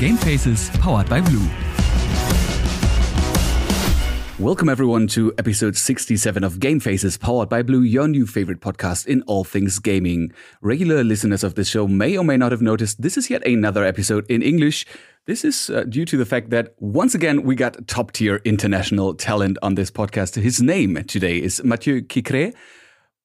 [0.00, 1.46] Game Faces powered by Blue.
[4.42, 9.06] Welcome everyone to episode 67 of Game Faces powered by Blue, your new favorite podcast
[9.06, 10.32] in all things gaming.
[10.62, 13.84] Regular listeners of this show may or may not have noticed this is yet another
[13.84, 14.86] episode in English.
[15.26, 19.12] This is uh, due to the fact that once again we got top tier international
[19.12, 20.40] talent on this podcast.
[20.40, 22.54] His name today is Mathieu Quiquerez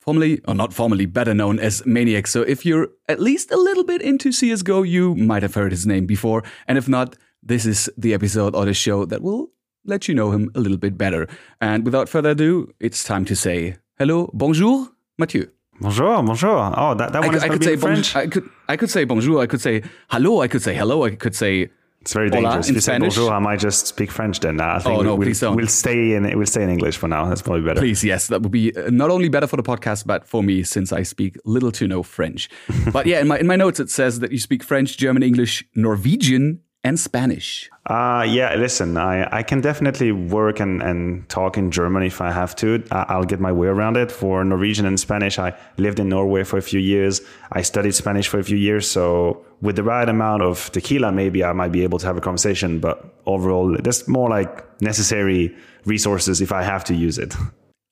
[0.06, 2.28] formerly, or not formerly, better known as Maniac.
[2.28, 5.86] So if you're at least a little bit into CSGO, you might have heard his
[5.86, 6.44] name before.
[6.68, 9.50] And if not, this is the episode or the show that will
[9.84, 11.28] let you know him a little bit better.
[11.60, 15.50] And without further ado, it's time to say hello, bonjour, Mathieu.
[15.82, 16.74] Bonjour, bonjour.
[16.78, 18.16] Oh, that, that one I, is I could say be in French.
[18.16, 19.42] I could I could say bonjour.
[19.42, 20.42] I could say hello.
[20.42, 21.04] I could say hello.
[21.04, 21.70] I could say
[22.06, 22.68] It's very Hola dangerous.
[22.70, 24.62] in If you say bonjour, I might just speak French then.
[24.62, 25.56] I think Oh, no, we'll, please don't.
[25.56, 27.26] we'll stay in we'll stay in English for now.
[27.28, 27.82] That's probably better.
[27.82, 30.62] Please, yes, that would be uh, not only better for the podcast, but for me
[30.62, 32.48] since I speak little to no French.
[32.94, 35.64] but yeah, in my in my notes it says that you speak French, German, English,
[35.74, 37.70] Norwegian, and Spanish.
[37.88, 42.32] Uh, yeah, listen, I, I can definitely work and, and talk in German if I
[42.32, 42.68] have to.
[42.92, 44.12] I, I'll get my way around it.
[44.12, 47.22] For Norwegian and Spanish, I lived in Norway for a few years.
[47.52, 48.88] I studied Spanish for a few years.
[48.90, 52.22] So, with the right amount of tequila, maybe I might be able to have a
[52.22, 52.80] conversation.
[52.80, 57.36] But overall, that's more like necessary resources if I have to use it.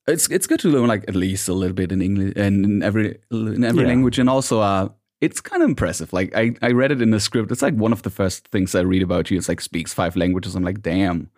[0.05, 2.83] It's it's good to learn like at least a little bit in English and in
[2.83, 3.87] every in every Yeah.
[3.87, 4.89] language, and also uh,
[5.23, 6.11] it's kind of impressive.
[6.11, 7.51] Like I I read it in the script.
[7.51, 9.37] It's like one of the first things I read about you.
[9.37, 10.55] It's like speaks five languages.
[10.55, 11.29] I'm like, damn.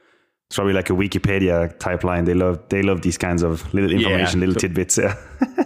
[0.47, 2.25] It's probably like a Wikipedia type line.
[2.25, 4.97] They love they love these kinds of little information, little so- tidbits.
[4.97, 5.16] Yeah.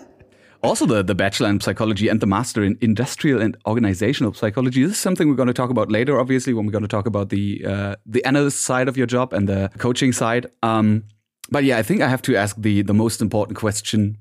[0.61, 4.83] Also, the, the bachelor in psychology and the master in industrial and organizational psychology.
[4.83, 7.05] This is something we're going to talk about later, obviously, when we're going to talk
[7.05, 10.47] about the uh, the analyst side of your job and the coaching side.
[10.61, 11.05] Um,
[11.49, 14.17] but yeah, I think I have to ask the the most important question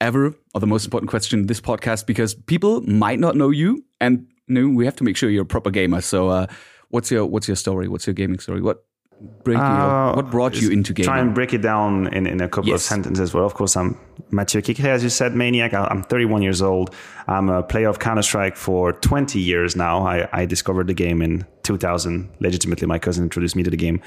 [0.00, 3.84] ever, or the most important question in this podcast, because people might not know you,
[4.00, 6.00] and know, we have to make sure you're a proper gamer.
[6.00, 6.46] So, uh,
[6.88, 7.88] what's your what's your story?
[7.88, 8.60] What's your gaming story?
[8.60, 8.84] What
[9.20, 11.06] break you, Uh, what brought you into gaming?
[11.06, 13.34] Try and break it down in, in a couple of sentences.
[13.34, 13.98] Well, of course, I'm
[14.30, 15.74] Mathieu Quiquerez, as you said, Maniac.
[15.74, 16.94] I'm 31 years old.
[17.26, 20.06] I'm a player of Counter Strike for 20 years now.
[20.06, 22.30] I, I discovered the game in 2000.
[22.40, 24.00] Legitimately, my cousin introduced me to the game.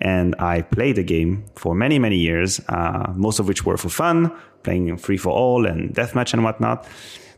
[0.00, 3.88] And I played the game for many, many years, uh, most of which were for
[3.88, 6.86] fun, playing free for all and deathmatch and whatnot.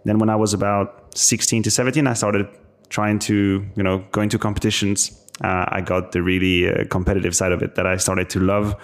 [0.05, 2.47] Then, when I was about 16 to 17, I started
[2.89, 7.53] trying to you know go into competitions uh, i got the really uh, competitive side
[7.53, 8.75] of it that i started to love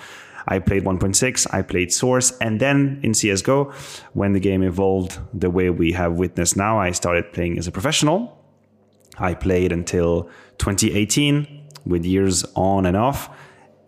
[0.49, 3.73] i played 1.6 i played source and then in csgo
[4.13, 7.73] when the game evolved the way we have witnessed now i started playing as a
[7.73, 8.39] professional
[9.19, 10.25] I played until
[10.59, 13.31] 2018 with years on and off.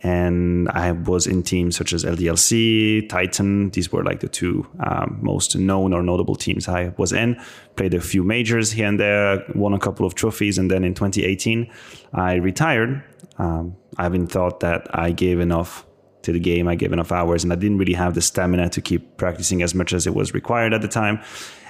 [0.06, 3.70] And I was in teams such as LDLC, Titan.
[3.70, 7.40] These were like the two um, most known or notable teams I was in.
[7.74, 10.58] Played a few majors here and there, won a couple of trophies.
[10.58, 11.68] And then in 2018,
[12.12, 13.02] I retired.
[13.38, 15.84] Um, I've been thought that I gave enough
[16.22, 16.68] to the game.
[16.68, 19.74] I gave enough hours and I didn't really have the stamina to keep practicing as
[19.74, 21.20] much as it was required at the time.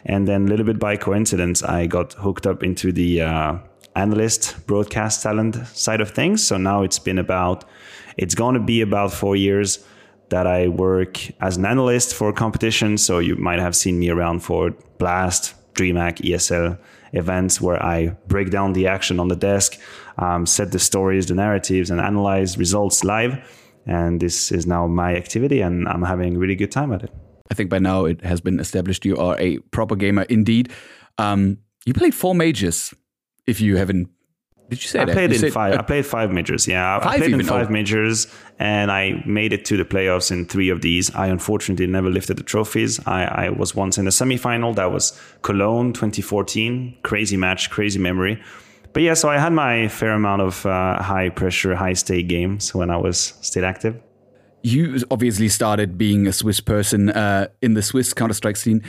[0.05, 3.59] And then a little bit by coincidence, I got hooked up into the uh,
[3.95, 6.47] analyst broadcast talent side of things.
[6.47, 7.65] So now it's been about,
[8.17, 9.85] it's going to be about four years
[10.29, 13.05] that I work as an analyst for competitions.
[13.05, 16.79] So you might have seen me around for Blast, DreamHack, ESL
[17.13, 19.79] events where I break down the action on the desk,
[20.19, 23.39] um, set the stories, the narratives, and analyze results live.
[23.87, 27.11] And this is now my activity, and I'm having a really good time at it.
[27.51, 30.73] I think by now it has been established you are a proper gamer indeed.
[31.19, 32.93] Um, you played four majors.
[33.47, 34.09] If you haven't,
[34.71, 35.13] did you say I that?
[35.13, 35.75] played You in said- five.
[35.75, 36.67] uh, I played five majors.
[36.67, 37.73] Yeah, I- I played in five five Oh.
[37.73, 38.27] majors,
[38.59, 41.15] and I made it to the playoffs in three of these.
[41.15, 43.01] I unfortunately never lifted the trophies.
[43.07, 44.75] I, I was once in the semifinal.
[44.75, 45.13] That was
[45.43, 46.97] Cologne 2014.
[47.03, 48.41] Crazy match, crazy memory.
[48.93, 52.75] But yeah, so I had my fair amount of uh, high pressure, high stake games
[52.75, 53.95] when I was still active.
[54.63, 58.83] you obviously started being a Swiss person uh, in the Swiss Counter Strike scene.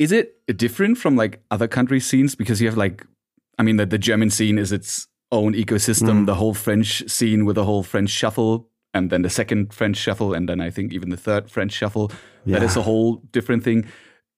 [0.00, 3.06] Is it different from like other country scenes because you have like,
[3.58, 6.22] I mean, the, the German scene is its own ecosystem.
[6.22, 6.26] Mm.
[6.26, 10.34] The whole French scene with the whole French shuffle, and then the second French shuffle,
[10.34, 12.12] and then I think even the third French shuffle.
[12.46, 13.86] That is a whole different thing.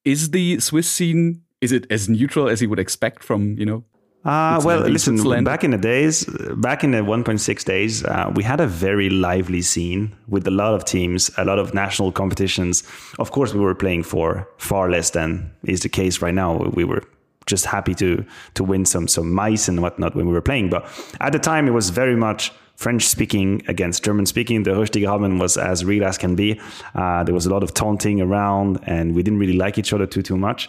[0.04, 3.84] Is the Swiss scene is it as neutral as you would expect from you know?
[4.24, 6.24] Uh, well, listen, back in the days,
[6.56, 10.74] back in the 1.6 days, uh, we had a very lively scene with a lot
[10.74, 12.82] of teams, a lot of national competitions.
[13.20, 16.56] Of course, we were playing for far less than is the case right now.
[16.56, 17.04] We were
[17.46, 20.70] just happy to to win some some mice and whatnot when we were playing.
[20.70, 20.86] But
[21.20, 24.62] at the time, it was very much French speaking against German speaking.
[24.64, 26.60] The Röstigraben was as real as can be.
[26.94, 30.06] Uh, there was a lot of taunting around, and we didn't really like each other
[30.06, 30.68] too too much.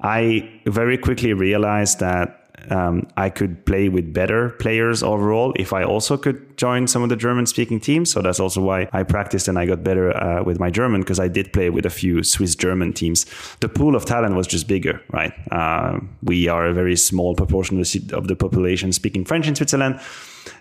[0.00, 5.84] I very quickly realized that um, I could play with better players overall if I
[5.84, 8.10] also could join some of the German speaking teams.
[8.10, 11.20] So that's also why I practiced and I got better uh, with my German because
[11.20, 13.26] I did play with a few Swiss German teams.
[13.60, 15.32] The pool of talent was just bigger, right?
[15.52, 20.00] Uh, we are a very small proportion of the population speaking French in Switzerland.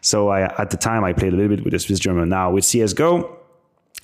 [0.01, 2.29] So I, at the time, I played a little bit with the Swiss German.
[2.29, 3.37] Now with CSGO,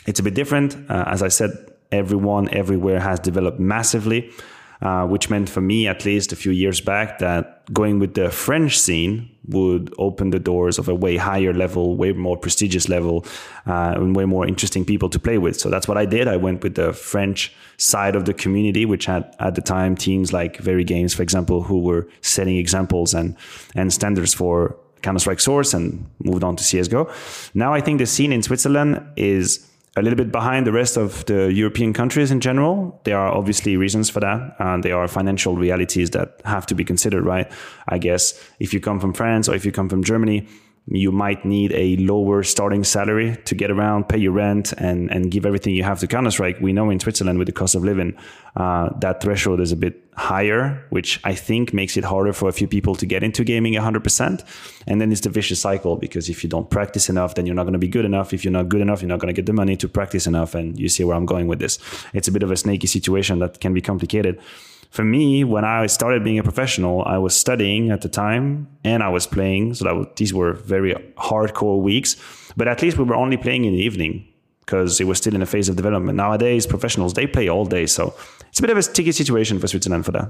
[0.07, 0.75] it's a bit different.
[0.89, 1.51] Uh, as I said,
[1.91, 4.31] everyone everywhere has developed massively
[4.81, 8.29] uh, which meant for me, at least a few years back, that going with the
[8.29, 13.25] French scene would open the doors of a way higher level, way more prestigious level,
[13.67, 15.59] uh, and way more interesting people to play with.
[15.59, 16.27] So that's what I did.
[16.27, 20.33] I went with the French side of the community, which had at the time teams
[20.33, 23.35] like VeryGames, for example, who were setting examples and
[23.75, 27.09] and standards for Counter Strike Source, and moved on to CS:GO.
[27.53, 31.23] Now I think the scene in Switzerland is a little bit behind the rest of
[31.25, 32.99] the European countries in general.
[33.03, 34.55] There are obviously reasons for that.
[34.59, 37.51] And there are financial realities that have to be considered, right?
[37.87, 40.47] I guess if you come from France or if you come from Germany,
[40.87, 45.31] you might need a lower starting salary to get around, pay your rent, and and
[45.31, 46.59] give everything you have to Counter Strike.
[46.59, 48.17] We know in Switzerland with the cost of living,
[48.55, 52.51] uh, that threshold is a bit higher, which I think makes it harder for a
[52.51, 54.45] few people to get into gaming 100%.
[54.85, 57.63] And then it's the vicious cycle because if you don't practice enough, then you're not
[57.63, 58.33] going to be good enough.
[58.33, 60.53] If you're not good enough, you're not going to get the money to practice enough.
[60.53, 61.79] And you see where I'm going with this.
[62.13, 64.39] It's a bit of a snaky situation that can be complicated
[64.93, 69.01] for me, when I started being a professional, I was studying at the time and
[69.01, 69.73] I was playing.
[69.73, 72.15] So that these were very hardcore weeks.
[72.55, 74.27] But at least we were only playing in the evening
[74.59, 76.15] because it was still in a phase of development.
[76.15, 78.13] Nowadays, professionals they play all day, so
[78.49, 80.29] it's a bit of a sticky situation for Switzerland for that.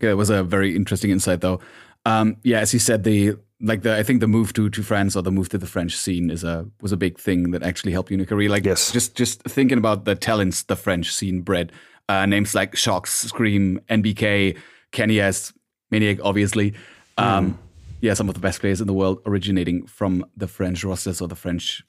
[0.00, 1.60] Yeah, it was a very interesting insight, though.
[2.04, 5.14] Um, yeah, as you said, the like the I think the move to to France
[5.14, 7.92] or the move to the French scene is a was a big thing that actually
[7.92, 8.50] helped you in your career.
[8.50, 8.90] Like, yes.
[8.90, 11.70] just just thinking about the talents the French scene bred
[12.08, 14.58] uh, names like Shox, Scream, NBK,
[14.92, 15.52] kennyS,
[15.90, 16.74] Maniac, obviously.
[17.18, 17.56] Um, mm.
[18.00, 21.28] Yeah, some of the best players in the world originating from the French rosters or
[21.28, 21.82] the French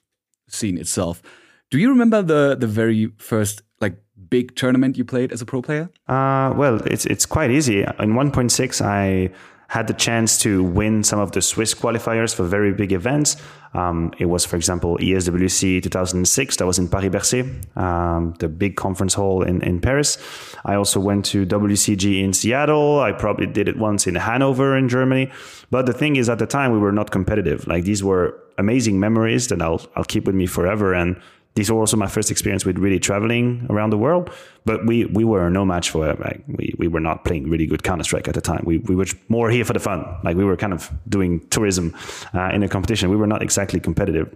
[0.48, 1.22] scene itself.
[1.70, 3.96] Do you remember the the very first like
[4.28, 5.90] big tournament you played as a pro player?
[6.06, 7.82] Uh, well, it's it's quite easy.
[7.82, 9.30] In 1.6, I
[9.74, 13.36] had the chance to win some of the Swiss qualifiers for very big events.
[13.74, 17.40] Um, it was, for example, ESWC 2006, that was in Paris Bercy,
[17.74, 20.16] um, the big conference hall in, in Paris.
[20.64, 23.00] I also went to WCG in Seattle.
[23.00, 25.32] I probably did it once in Hanover in Germany.
[25.72, 27.66] But the thing is, at the time, we were not competitive.
[27.66, 30.94] Like these were amazing memories that I'll, I'll keep with me forever.
[30.94, 31.20] And
[31.54, 34.30] these were also my first experience with really traveling around the world.
[34.64, 36.18] But we we were no match for it.
[36.18, 38.62] Like we, we were not playing really good Counter Strike at the time.
[38.64, 40.04] We we were more here for the fun.
[40.24, 41.94] Like we were kind of doing tourism
[42.34, 43.10] uh, in a competition.
[43.10, 44.34] We were not exactly competitive.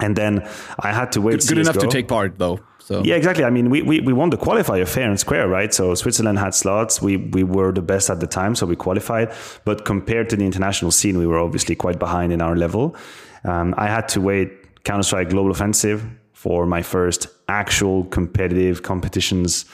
[0.00, 0.48] And then
[0.80, 1.40] I had to wait.
[1.40, 2.58] Good, good enough to take part, though.
[2.78, 3.44] So yeah, exactly.
[3.44, 5.72] I mean, we, we we won the qualifier fair and square, right?
[5.72, 7.00] So Switzerland had slots.
[7.00, 9.32] We we were the best at the time, so we qualified.
[9.64, 12.96] But compared to the international scene, we were obviously quite behind in our level.
[13.44, 16.04] Um, I had to wait Counter Strike Global Offensive
[16.42, 19.64] for my first actual competitive competitions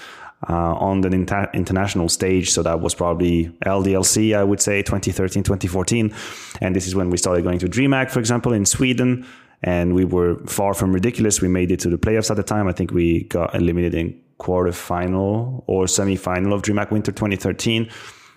[0.51, 2.51] uh, on the inter- international stage.
[2.51, 6.15] So that was probably LDLC, I would say, 2013, 2014.
[6.61, 9.27] And this is when we started going to DreamHack, for example, in Sweden.
[9.63, 11.41] And we were far from ridiculous.
[11.41, 12.69] We made it to the playoffs at the time.
[12.69, 17.89] I think we got eliminated in quarterfinal or semifinal of DreamHack Winter 2013.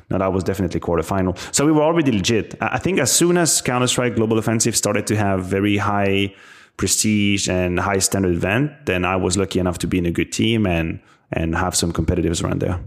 [0.10, 1.38] No, that was definitely quarterfinal.
[1.54, 2.56] So we were already legit.
[2.62, 6.34] I think as soon as Counter Strike Global Offensive started to have very high
[6.78, 10.32] prestige and high standard event, then I was lucky enough to be in a good
[10.32, 11.00] team and
[11.32, 12.80] and have some competitives around there.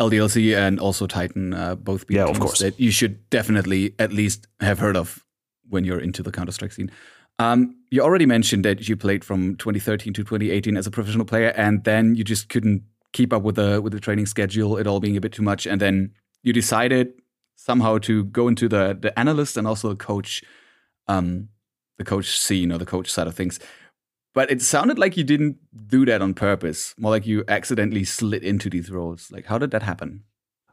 [0.00, 2.58] LDLC and also Titan, uh, both yeah, of course.
[2.58, 5.24] that you should definitely at least have heard of
[5.68, 6.90] when you're into the Counter Strike scene.
[7.38, 11.52] Um, you already mentioned that you played from 2013 to 2018 as a professional player,
[11.56, 12.82] and then you just couldn't
[13.12, 15.66] keep up with the with the training schedule, it all being a bit too much,
[15.66, 17.12] and then you decided
[17.56, 20.42] somehow to go into the the analyst and also coach
[21.08, 21.48] um,
[21.98, 23.58] the coach scene or the coach side of things.
[24.34, 25.58] But it sounded like you didn't
[25.88, 29.30] do that on purpose, more like you accidentally slid into these roles.
[29.30, 30.24] Like, how did that happen?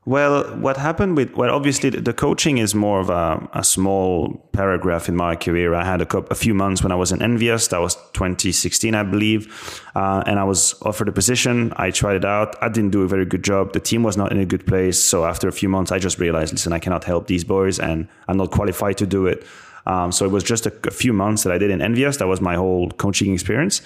[0.06, 5.10] Well, what happened with well, obviously the coaching is more of a, a small paragraph
[5.10, 5.76] in my career.
[5.76, 7.70] I had a, couple, a few months when I was in EnVyUs.
[7.70, 11.74] That was 2016, I believe, uh, and I was offered a position.
[11.76, 12.56] I tried it out.
[12.64, 13.74] I didn't do a very good job.
[13.74, 14.98] The team was not in a good place.
[14.98, 18.08] So after a few months, I just realized, listen, I cannot help these boys, and
[18.30, 19.46] I'm not qualified to do it.
[19.90, 22.20] Um, so it was just a, a, few months that I did in EnVyUs.
[22.20, 23.82] That was my whole coaching experience.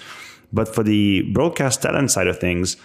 [0.52, 2.76] But for the broadcast talent side of things,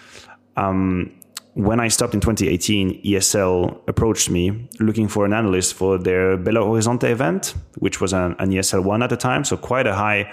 [0.56, 1.12] um,
[1.54, 6.64] when I stopped in 2018, ESL approached me looking for an analyst for their Belo
[6.66, 9.44] Horizonte event, which was an, an ESL one at the time.
[9.44, 10.32] So quite a high,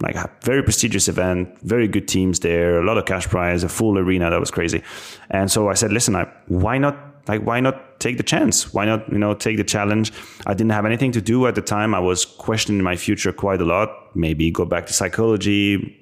[0.00, 3.96] like very prestigious event, very good teams there, a lot of cash prize, a full
[3.96, 4.28] arena.
[4.30, 4.82] That was crazy.
[5.30, 6.96] And so I said, listen, I, why not
[7.28, 8.72] like why not take the chance?
[8.72, 10.12] Why not you know take the challenge?
[10.46, 11.94] I didn't have anything to do at the time.
[11.94, 13.88] I was questioning my future quite a lot.
[14.16, 15.58] Maybe go back to psychology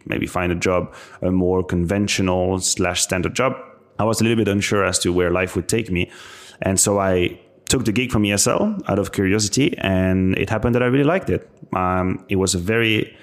[0.07, 3.55] maybe find a job a more conventional slash standard job.
[3.99, 6.11] I was a little bit unsure as to where life would take me.
[6.63, 10.85] And so i took the gig from esl out of curiosity and it happened that
[10.85, 11.51] i really liked it.
[11.75, 13.17] Um, it was a very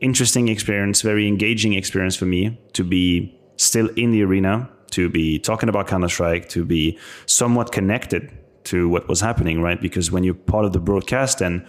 [0.00, 5.38] interesting experience very engaging experience for me to be still in the arena to be
[5.38, 8.32] talking about Counter Strike, to be somewhat connected
[8.64, 9.80] to what was happening, right?
[9.80, 11.66] Because when you're part of the broadcast, and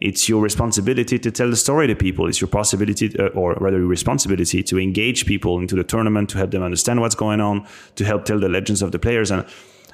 [0.00, 2.26] it's your responsibility to tell the story to people.
[2.26, 6.38] It's your possibility, uh, or rather, your responsibility to engage people into the tournament, to
[6.38, 9.30] help them understand what's going on, to help tell the legends of the players.
[9.30, 9.46] And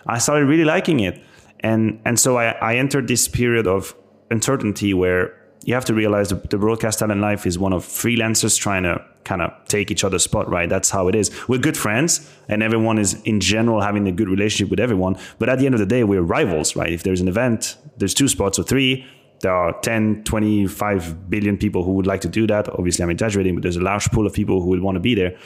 [0.06, 1.22] I started really liking it,
[1.60, 3.94] and and so I, I entered this period of
[4.30, 8.84] uncertainty where you have to realize the broadcast talent life is one of freelancers trying
[8.84, 10.68] to kind of take each other's spot, right?
[10.68, 11.30] That's how it is.
[11.48, 15.16] We're good friends and everyone is in general having a good relationship with everyone.
[15.38, 16.92] But at the end of the day, we're rivals, right?
[16.92, 19.06] If there's an event, there's two spots or three,
[19.40, 22.68] there are 10, 25 billion people who would like to do that.
[22.70, 25.14] Obviously, I'm exaggerating, but there's a large pool of people who would want to be
[25.14, 25.36] there.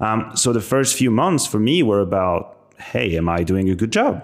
[0.00, 3.74] Um, so the first few months for me were about, hey, am I doing a
[3.74, 4.22] good job?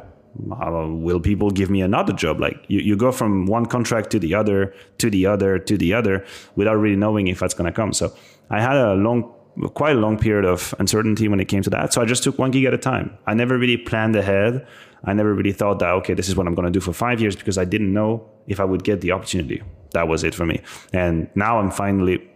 [0.50, 2.40] Uh, will people give me another job?
[2.40, 5.94] Like you, you go from one contract to the other, to the other, to the
[5.94, 6.24] other,
[6.56, 7.92] without really knowing if that's going to come.
[7.92, 8.14] So
[8.50, 9.32] I had a long,
[9.74, 11.92] quite a long period of uncertainty when it came to that.
[11.92, 13.16] So I just took one gig at a time.
[13.26, 14.66] I never really planned ahead.
[15.04, 17.20] I never really thought that okay, this is what I'm going to do for five
[17.20, 19.62] years because I didn't know if I would get the opportunity.
[19.92, 20.62] That was it for me.
[20.92, 22.28] And now I'm finally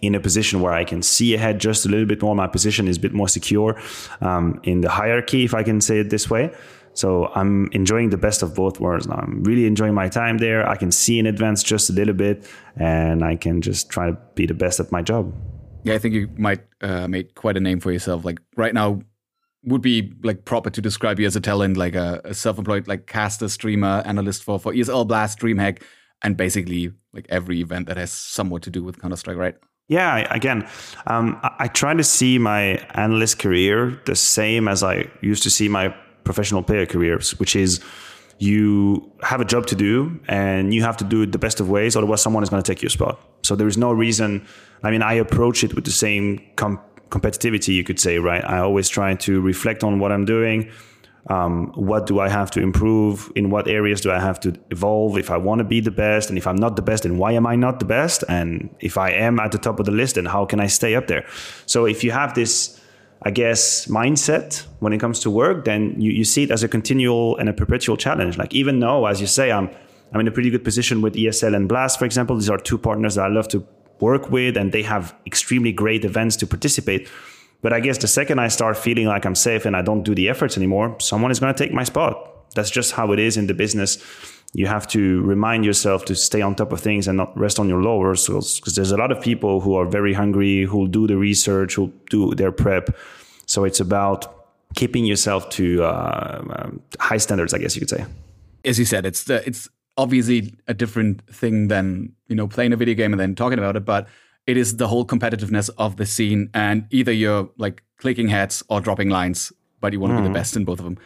[0.00, 2.34] in a position where I can see ahead just a little bit more.
[2.34, 3.80] My position is a bit more secure
[4.20, 6.52] um, in the hierarchy, if I can say it this way.
[6.98, 9.20] So I'm enjoying the best of both worlds now.
[9.22, 10.68] I'm really enjoying my time there.
[10.68, 14.18] I can see in advance just a little bit, and I can just try to
[14.34, 15.32] be the best at my job.
[15.84, 18.24] Yeah, I think you might uh, make quite a name for yourself.
[18.24, 19.00] Like right now,
[19.62, 23.06] would be like proper to describe you as a talent, like a, a self-employed like
[23.06, 25.82] caster, streamer, analyst for for ESL Blast, DreamHack,
[26.22, 29.54] and basically like every event that has somewhat to do with Counter Strike, right?
[29.86, 30.68] Yeah, again,
[31.06, 35.50] um, I, I try to see my analyst career the same as I used to
[35.50, 35.94] see my
[36.30, 37.80] professional player careers, which is
[38.38, 39.94] you have a job to do
[40.28, 42.72] and you have to do it the best of ways, otherwise someone is going to
[42.72, 43.14] take your spot.
[43.42, 44.30] So there is no reason.
[44.86, 46.80] I mean, I approach it with the same com-
[47.10, 48.44] competitivity, you could say, right?
[48.44, 50.70] I always try to reflect on what I'm doing.
[51.36, 53.32] Um, what do I have to improve?
[53.34, 55.18] In what areas do I have to evolve?
[55.18, 57.32] If I want to be the best, and if I'm not the best, then why
[57.32, 58.24] am I not the best?
[58.28, 58.48] And
[58.80, 61.06] if I am at the top of the list, then how can I stay up
[61.06, 61.24] there?
[61.66, 62.80] So if you have this
[63.22, 66.68] I guess, mindset when it comes to work, then you, you see it as a
[66.68, 68.38] continual and a perpetual challenge.
[68.38, 69.70] Like even though, as you say, I'm
[70.12, 72.36] I'm in a pretty good position with ESL and Blast, for example.
[72.36, 73.66] These are two partners that I love to
[74.00, 77.08] work with, and they have extremely great events to participate.
[77.60, 80.14] But I guess the second I start feeling like I'm safe and I don't do
[80.14, 82.54] the efforts anymore, someone is going to take my spot.
[82.54, 83.98] That's just how it is in the business.
[84.54, 87.68] You have to remind yourself to stay on top of things and not rest on
[87.68, 88.26] your laurels
[88.58, 91.92] because there's a lot of people who are very hungry, who'll do the research, who'll
[92.08, 92.96] do their prep.
[93.46, 94.34] So it's about
[94.74, 98.06] keeping yourself to uh, um, high standards, I guess you could say.
[98.64, 102.76] As you said, it's the, it's obviously a different thing than you know playing a
[102.76, 104.08] video game and then talking about it, but
[104.46, 108.80] it is the whole competitiveness of the scene, and either you're like clicking heads or
[108.80, 110.18] dropping lines, but you want to mm.
[110.18, 110.34] be the mm-hmm.
[110.34, 110.98] best in both of them.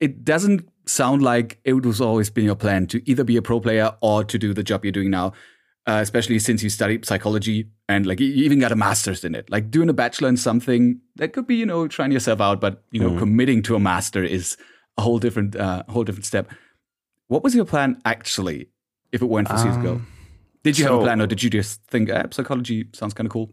[0.00, 3.60] It doesn't sound like it was always been your plan to either be a pro
[3.60, 5.32] player or to do the job you're doing now.
[5.86, 9.50] Uh, especially since you studied psychology and like you even got a master's in it.
[9.50, 12.84] Like doing a bachelor in something that could be, you know, trying yourself out, but
[12.92, 13.18] you know, mm.
[13.18, 14.58] committing to a master is
[14.98, 16.52] a whole different, uh, whole different step.
[17.28, 18.68] What was your plan actually,
[19.10, 20.00] if it weren't for um, CS:GO?
[20.62, 23.26] Did you so, have a plan, or did you just think ah, psychology sounds kind
[23.26, 23.50] of cool?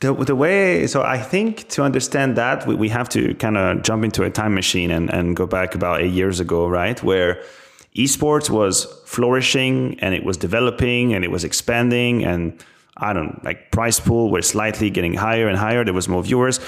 [0.00, 3.82] The, the way so i think to understand that we, we have to kind of
[3.82, 7.02] jump into a time machine and, and go back about eight years ago right?
[7.02, 7.42] Where
[7.94, 12.64] esports was flourishing and it was developing and it was expanding and
[12.96, 15.84] i don't like price pool were slightly getting higher and higher.
[15.84, 16.60] There was more viewers.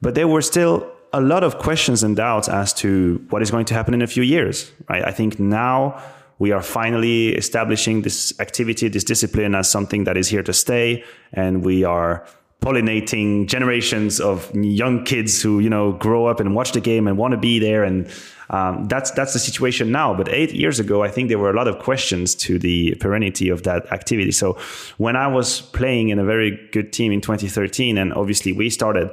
[0.00, 3.66] But there were still a lot of questions and doubts as to what is going
[3.66, 5.06] to happen in a few years right?
[5.06, 6.02] I think now
[6.38, 11.04] we are finally establishing this activity this discipline as something that is here to stay.
[11.32, 12.26] And we are
[12.62, 17.18] pollinating generations of young kids who you know grow up and watch the game and
[17.18, 17.82] want to be there.
[17.82, 18.08] And
[18.48, 20.14] um, that's that's the situation now.
[20.14, 23.48] But eight years ago i think there were a lot of questions to the perennity
[23.48, 24.32] of that activity.
[24.32, 24.56] So
[24.96, 29.10] when i was playing in a very good team in 2013 and obviously we started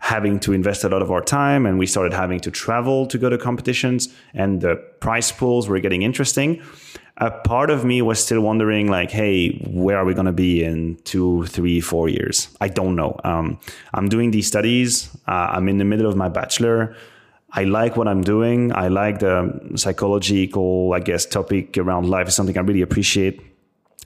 [0.00, 3.18] having to invest a lot of our time and we started having to travel to
[3.18, 6.60] go to competitions and the price pools were getting interesting
[7.18, 10.64] a part of me was still wondering like hey where are we going to be
[10.64, 13.58] in two three four years i don't know um,
[13.94, 16.96] i'm doing these studies uh, i'm in the middle of my bachelor
[17.52, 18.72] I like what I'm doing.
[18.72, 23.42] I like the psychological, I guess, topic around life is something I really appreciate.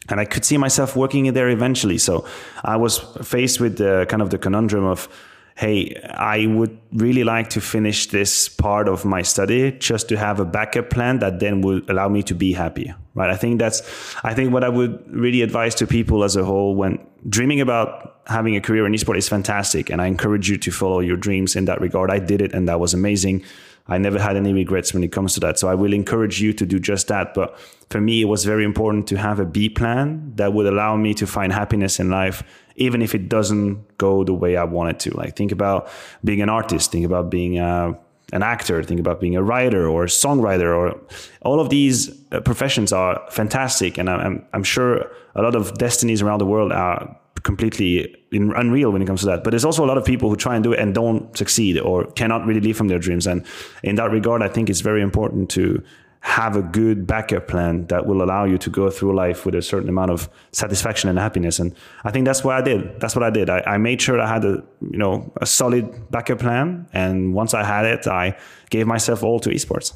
[0.08, 1.98] And I could see myself working in there eventually.
[1.98, 2.26] So
[2.64, 5.08] I was faced with the kind of the conundrum of,
[5.56, 10.38] hey, I would really like to finish this part of my study just to have
[10.38, 12.92] a backup plan that then would allow me to be happy.
[13.14, 13.30] Right.
[13.30, 13.80] I think that's,
[14.22, 18.20] I think what I would really advise to people as a whole when dreaming about
[18.26, 19.88] having a career in esports is fantastic.
[19.88, 22.10] And I encourage you to follow your dreams in that regard.
[22.10, 23.42] I did it and that was amazing.
[23.88, 25.58] I never had any regrets when it comes to that.
[25.58, 27.34] So I will encourage you to do just that.
[27.34, 27.56] But
[27.90, 31.14] for me, it was very important to have a B plan that would allow me
[31.14, 32.42] to find happiness in life,
[32.76, 35.16] even if it doesn't go the way I want it to.
[35.16, 35.88] Like think about
[36.24, 37.96] being an artist, think about being a,
[38.32, 41.00] an actor, think about being a writer or a songwriter, or
[41.42, 43.98] all of these uh, professions are fantastic.
[43.98, 49.02] And I'm, I'm sure a lot of destinies around the world are completely unreal when
[49.02, 49.44] it comes to that.
[49.44, 51.78] But there's also a lot of people who try and do it and don't succeed
[51.78, 53.26] or cannot really live from their dreams.
[53.26, 53.44] And
[53.82, 55.82] in that regard, I think it's very important to
[56.20, 59.62] have a good backup plan that will allow you to go through life with a
[59.62, 61.60] certain amount of satisfaction and happiness.
[61.60, 61.72] And
[62.04, 62.98] I think that's what I did.
[62.98, 63.48] That's what I did.
[63.48, 66.88] I, I made sure I had a you know a solid backup plan.
[66.92, 68.36] And once I had it, I
[68.70, 69.94] gave myself all to esports.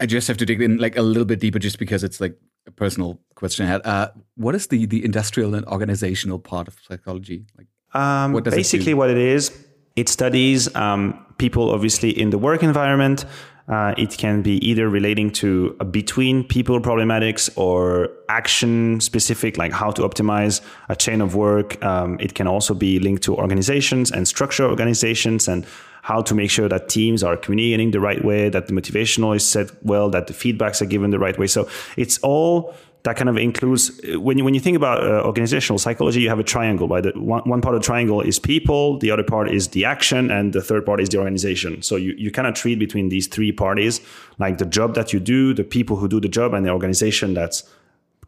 [0.00, 2.36] I just have to dig in like a little bit deeper, just because it's like
[2.68, 3.84] a personal question I had.
[3.84, 7.46] Uh, what is the the industrial and organizational part of psychology?
[7.56, 7.66] Like,
[8.00, 9.50] um, what basically it what it is,
[9.96, 13.24] it studies um, people obviously in the work environment.
[13.68, 19.90] Uh, it can be either relating to between people problematics or action specific, like how
[19.90, 21.82] to optimize a chain of work.
[21.84, 25.66] Um, it can also be linked to organizations and structure organizations and
[26.08, 29.44] how to make sure that teams are communicating the right way, that the motivational is
[29.44, 31.46] set well, that the feedbacks are given the right way.
[31.46, 35.78] So it's all that kind of includes when you when you think about uh, organizational
[35.78, 36.88] psychology, you have a triangle.
[36.88, 39.84] Right, the one, one part of the triangle is people, the other part is the
[39.84, 41.82] action, and the third part is the organization.
[41.82, 44.00] So you you kind of treat between these three parties,
[44.38, 47.34] like the job that you do, the people who do the job, and the organization
[47.34, 47.58] that's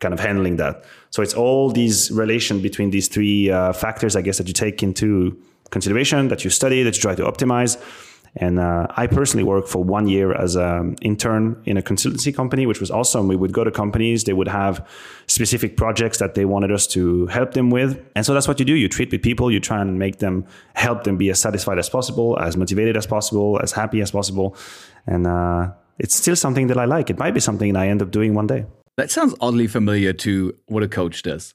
[0.00, 0.84] kind of handling that.
[1.10, 4.82] So it's all these relation between these three uh, factors, I guess, that you take
[4.82, 5.36] into
[5.70, 7.80] consideration, that you study, that you try to optimize.
[8.36, 12.64] And uh, I personally worked for one year as an intern in a consultancy company,
[12.64, 13.26] which was awesome.
[13.26, 14.86] We would go to companies, they would have
[15.26, 18.00] specific projects that they wanted us to help them with.
[18.14, 18.74] And so that's what you do.
[18.74, 21.88] You treat with people, you try and make them, help them be as satisfied as
[21.88, 24.56] possible, as motivated as possible, as happy as possible.
[25.06, 27.10] And uh, it's still something that I like.
[27.10, 28.64] It might be something I end up doing one day.
[28.96, 31.54] That sounds oddly familiar to what a coach does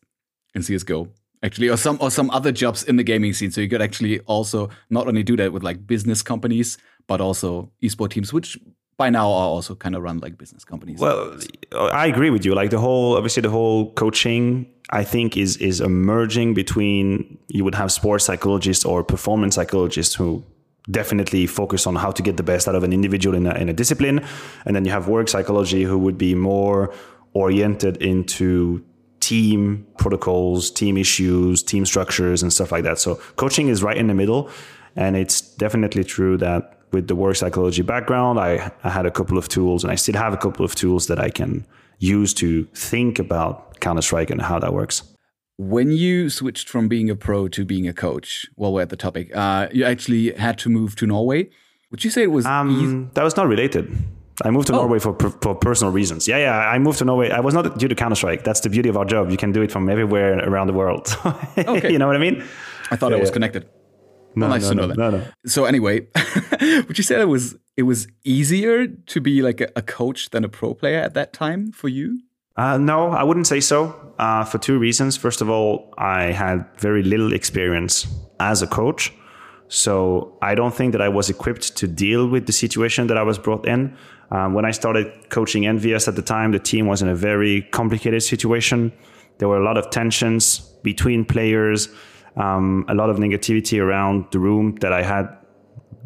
[0.53, 1.09] in CSGO
[1.45, 3.51] actually or some or some other jobs in the gaming scene.
[3.51, 6.77] So you could actually also not only do that with like business companies
[7.07, 8.57] but also esport teams which
[8.97, 10.99] by now are also kind of run like business companies.
[10.99, 11.37] Well
[11.73, 12.55] i agree with you.
[12.55, 17.75] Like the whole obviously the whole coaching i think is is emerging between you would
[17.75, 20.43] have sports psychologists or performance psychologists who
[20.91, 23.69] definitely focus on how to get the best out of an individual in a, in
[23.69, 24.23] a discipline.
[24.65, 26.93] And then you have work psychology who would be more
[27.33, 28.83] oriented into
[29.25, 32.99] team protocols, team issues, team structures, and stuff like that.
[32.99, 34.49] So coaching is right in the middle.
[34.95, 39.37] And it's definitely true that with the work psychology background, I, I had a couple
[39.37, 41.65] of tools and I still have a couple of tools that I can
[41.97, 45.01] use to think about Counter Strike and how that works.
[45.57, 48.97] When you switched from being a pro to being a coach, while we're at the
[48.97, 51.49] topic, uh, you actually had to move to Norway.
[51.91, 52.45] Would you say it was?
[52.45, 53.85] Um, that was not related.
[54.43, 54.77] I moved to oh.
[54.77, 56.27] Norway for, for personal reasons.
[56.27, 56.57] Yeah, yeah.
[56.57, 57.29] I moved to Norway.
[57.29, 58.43] I was not due to Counter Strike.
[58.43, 59.29] That's the beauty of our job.
[59.29, 61.15] You can do it from everywhere around the world.
[61.57, 61.91] okay.
[61.91, 62.43] you know what I mean?
[62.91, 63.69] I thought yeah, it was connected.
[64.35, 64.97] No, well, nice no, to know no, that.
[64.97, 65.27] No, no.
[65.45, 66.07] So anyway,
[66.61, 70.43] would you say it was it was easier to be like a, a coach than
[70.43, 72.19] a pro player at that time for you?
[72.57, 74.13] Uh, no, I wouldn't say so.
[74.17, 75.17] Uh, for two reasons.
[75.17, 78.07] First of all, I had very little experience
[78.39, 79.13] as a coach.
[79.67, 83.23] So I don't think that I was equipped to deal with the situation that I
[83.23, 83.97] was brought in.
[84.31, 87.61] Um, when I started coaching EnVyUs at the time, the team was in a very
[87.71, 88.91] complicated situation.
[89.37, 91.89] There were a lot of tensions between players,
[92.35, 95.27] um, a lot of negativity around the room that I had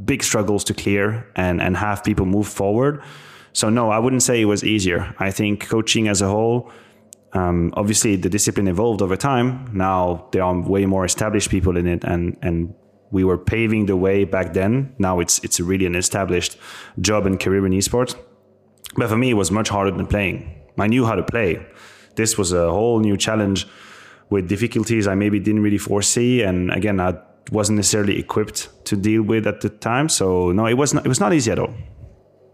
[0.06, 3.02] big struggles to clear and, and have people move forward.
[3.54, 5.14] So, no, I wouldn't say it was easier.
[5.20, 6.72] I think coaching as a whole,
[7.34, 9.70] um, obviously, the discipline evolved over time.
[9.74, 12.74] Now there are way more established people in it, and, and
[13.12, 14.94] we were paving the way back then.
[14.98, 16.58] Now it's it's really an established
[17.00, 18.16] job and career in esports.
[18.96, 20.56] But for me, it was much harder than playing.
[20.78, 21.66] I knew how to play.
[22.16, 23.68] This was a whole new challenge
[24.30, 27.18] with difficulties I maybe didn't really foresee, and again, I
[27.52, 30.10] wasn't necessarily equipped to deal with at the time.
[30.10, 31.74] So no, it was not, it was not easy at all.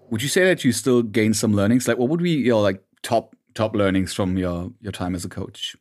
[0.10, 1.88] Would you say that you still gained some learnings?
[1.88, 5.30] Like, what would be your like top top learnings from your your time as a
[5.30, 5.76] coach?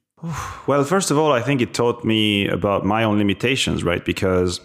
[0.66, 4.04] Well, first of all, I think it taught me about my own limitations, right?
[4.04, 4.60] Because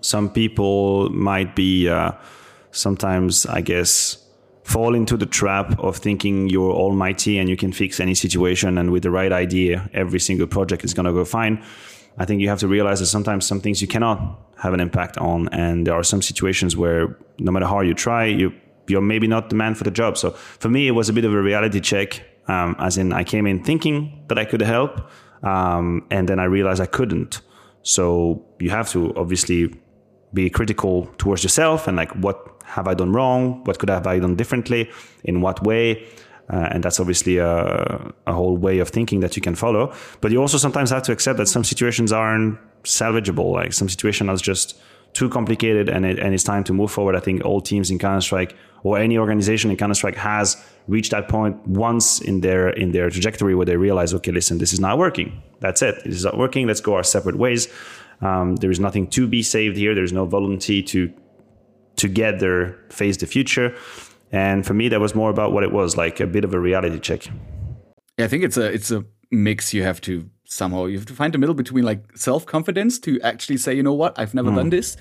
[0.00, 2.12] some people might be uh,
[2.70, 4.24] sometimes I guess
[4.68, 8.90] fall into the trap of thinking you're almighty and you can fix any situation and
[8.90, 11.64] with the right idea every single project is going to go fine
[12.18, 14.18] i think you have to realize that sometimes some things you cannot
[14.58, 18.26] have an impact on and there are some situations where no matter how you try
[18.26, 18.52] you
[18.88, 21.24] you're maybe not the man for the job so for me it was a bit
[21.24, 25.00] of a reality check um, as in i came in thinking that i could help
[25.42, 27.40] um, and then i realized i couldn't
[27.82, 29.74] so you have to obviously
[30.34, 33.64] be critical towards yourself and like what have I done wrong?
[33.64, 34.90] What could I have I done differently?
[35.24, 36.06] In what way?
[36.50, 39.92] Uh, and that's obviously a, a, whole way of thinking that you can follow.
[40.22, 43.52] But you also sometimes have to accept that some situations aren't salvageable.
[43.52, 44.80] Like some situation is just
[45.18, 47.16] too complicated, and it, and it's time to move forward.
[47.16, 48.54] I think all teams in Counter Strike
[48.84, 53.10] or any organization in Counter Strike has reached that point once in their in their
[53.10, 55.42] trajectory where they realize, okay, listen, this is not working.
[55.58, 55.96] That's it.
[56.04, 56.68] This is not working.
[56.68, 57.66] Let's go our separate ways.
[58.20, 59.92] Um, there is nothing to be saved here.
[59.94, 61.12] There's no volunteer to
[61.96, 63.76] together face the future.
[64.30, 66.60] And for me, that was more about what it was like a bit of a
[66.60, 67.26] reality check.
[68.18, 69.74] Yeah, I think it's a it's a mix.
[69.74, 73.20] You have to somehow you have to find the middle between like self confidence to
[73.20, 74.56] actually say, you know what, I've never mm.
[74.56, 74.96] done this,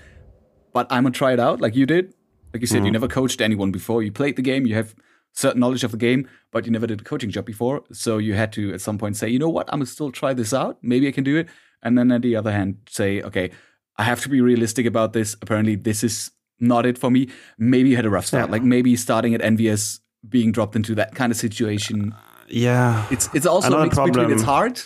[0.74, 2.14] but I'm gonna try it out, like you did.
[2.54, 2.86] Like you said, mm.
[2.86, 4.04] you never coached anyone before.
[4.04, 4.66] You played the game.
[4.66, 4.94] You have
[5.34, 7.84] certain knowledge of the game, but you never did a coaching job before.
[7.92, 10.34] So you had to at some point say, you know what, I'm gonna still try
[10.34, 10.78] this out.
[10.82, 11.48] Maybe I can do it.
[11.82, 13.52] And then on the other hand, say, okay,
[13.98, 15.36] I have to be realistic about this.
[15.42, 17.30] Apparently, this is not it for me.
[17.58, 18.52] Maybe you had a rough start, yeah.
[18.52, 22.14] like maybe starting at EnVyUs, being dropped into that kind of situation.
[22.50, 24.14] Yeah, it's it's also a mix problem.
[24.14, 24.82] between it's hard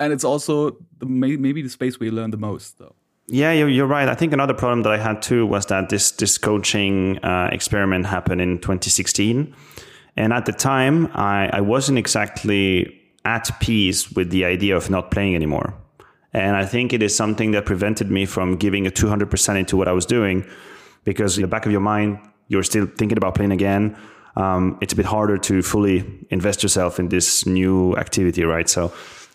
[0.00, 2.94] and it's also the, maybe the space where you learn the most, though.
[3.28, 4.08] Yeah, you're, you're right.
[4.08, 8.06] I think another problem that I had too was that this this coaching uh, experiment
[8.06, 9.54] happened in 2016,
[10.16, 15.12] and at the time I, I wasn't exactly at peace with the idea of not
[15.12, 15.74] playing anymore.
[16.32, 19.88] And I think it is something that prevented me from giving a 200% into what
[19.88, 20.46] I was doing
[21.04, 23.96] because in the back of your mind, you're still thinking about playing again.
[24.36, 28.68] Um, it's a bit harder to fully invest yourself in this new activity, right?
[28.68, 28.92] So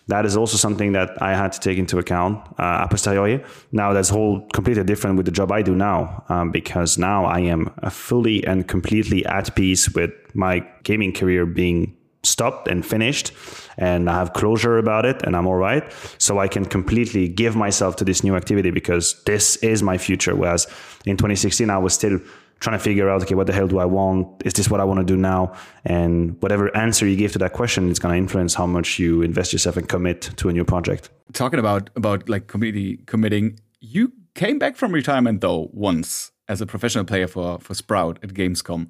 [0.08, 3.44] that is also something that I had to take into account uh, a posteriori.
[3.72, 7.40] Now that's whole completely different with the job I do now um, because now I
[7.40, 13.32] am fully and completely at peace with my gaming career being stopped and finished
[13.78, 15.84] and I have closure about it and I'm all right.
[16.18, 20.34] So I can completely give myself to this new activity because this is my future.
[20.34, 20.66] Whereas
[21.04, 22.20] in 2016, I was still
[22.60, 24.42] trying to figure out, okay, what the hell do I want?
[24.44, 25.54] Is this what I want to do now?
[25.84, 29.22] And whatever answer you give to that question is going to influence how much you
[29.22, 31.10] invest yourself and commit to a new project.
[31.32, 36.66] Talking about, about like completely committing, you came back from retirement though once as a
[36.66, 38.88] professional player for, for Sprout at Gamescom.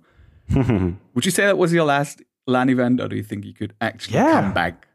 [1.14, 3.74] Would you say that was your last LAN event, or do you think you could
[3.80, 4.40] actually yeah.
[4.42, 4.86] come back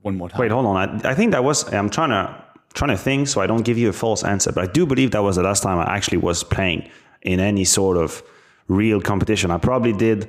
[0.00, 0.40] one more time?
[0.40, 0.76] Wait, hold on.
[1.04, 1.70] I, I think that was.
[1.72, 4.52] I'm trying to trying to think, so I don't give you a false answer.
[4.52, 6.88] But I do believe that was the last time I actually was playing
[7.26, 8.22] in any sort of
[8.68, 9.50] real competition.
[9.50, 10.28] I probably did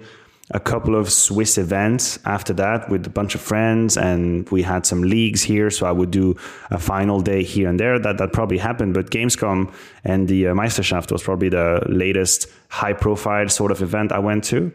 [0.52, 4.86] a couple of Swiss events after that with a bunch of friends, and we had
[4.86, 5.70] some leagues here.
[5.70, 6.36] So I would do
[6.72, 8.00] a final day here and there.
[8.00, 8.94] That that probably happened.
[8.94, 14.12] But Gamescom and the uh, Meisterschaft was probably the latest high profile sort of event
[14.12, 14.72] I went to.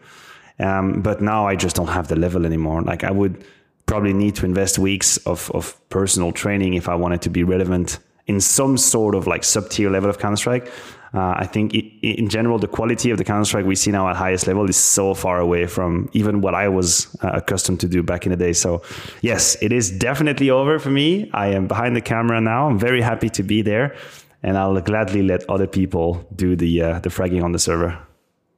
[0.59, 2.83] Um, but now I just don't have the level anymore.
[2.83, 3.43] Like I would
[3.87, 7.99] probably need to invest weeks of, of personal training if I wanted to be relevant
[8.27, 10.71] in some sort of like sub tier level of Counter Strike.
[11.13, 14.09] Uh, I think it, in general, the quality of the Counter Strike we see now
[14.09, 17.87] at highest level is so far away from even what I was uh, accustomed to
[17.87, 18.53] do back in the day.
[18.53, 18.81] So,
[19.21, 21.29] yes, it is definitely over for me.
[21.33, 22.67] I am behind the camera now.
[22.67, 23.95] I'm very happy to be there,
[24.41, 27.97] and I'll gladly let other people do the uh, the fragging on the server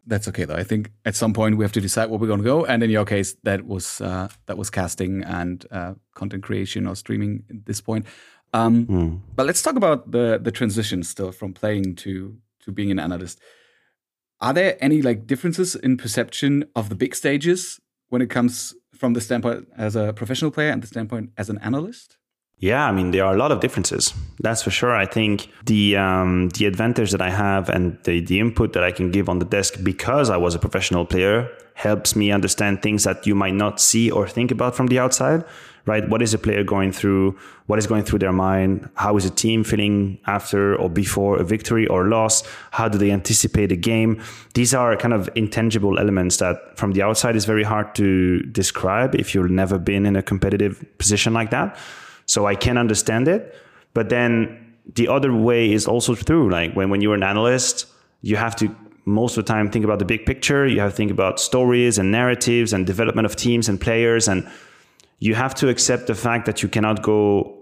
[0.08, 0.56] that's okay though.
[0.56, 2.66] I think at some point we have to decide where we're going to go.
[2.66, 6.96] And in your case, that was uh, that was casting and uh, content creation or
[6.96, 8.06] streaming at this point.
[8.54, 9.20] Um, mm.
[9.36, 13.40] But let's talk about the the transition still from playing to to being an analyst.
[14.42, 19.14] Are there any like differences in perception of the big stages when it comes from
[19.14, 22.18] the standpoint as a professional player and the standpoint as an analyst?
[22.58, 24.14] Yeah, I mean there are a lot of differences.
[24.40, 24.96] That's for sure.
[24.96, 28.92] I think the um, the advantage that I have and the the input that I
[28.92, 33.04] can give on the desk because I was a professional player helps me understand things
[33.04, 35.44] that you might not see or think about from the outside.
[35.86, 36.08] Right?
[36.10, 37.38] What is a player going through?
[37.68, 38.90] What is going through their mind?
[38.96, 42.44] How is a team feeling after or before a victory or loss?
[42.72, 44.20] How do they anticipate a game?
[44.56, 49.14] These are kind of intangible elements that from the outside is very hard to describe
[49.14, 51.78] if you've never been in a competitive position like that.
[52.26, 53.56] So I can understand it.
[53.94, 57.86] But then the other way is also through, Like when, when you're an analyst,
[58.22, 60.66] you have to most of the time think about the big picture.
[60.66, 64.28] You have to think about stories and narratives and development of teams and players.
[64.28, 64.50] And
[65.20, 67.56] you have to accept the fact that you cannot go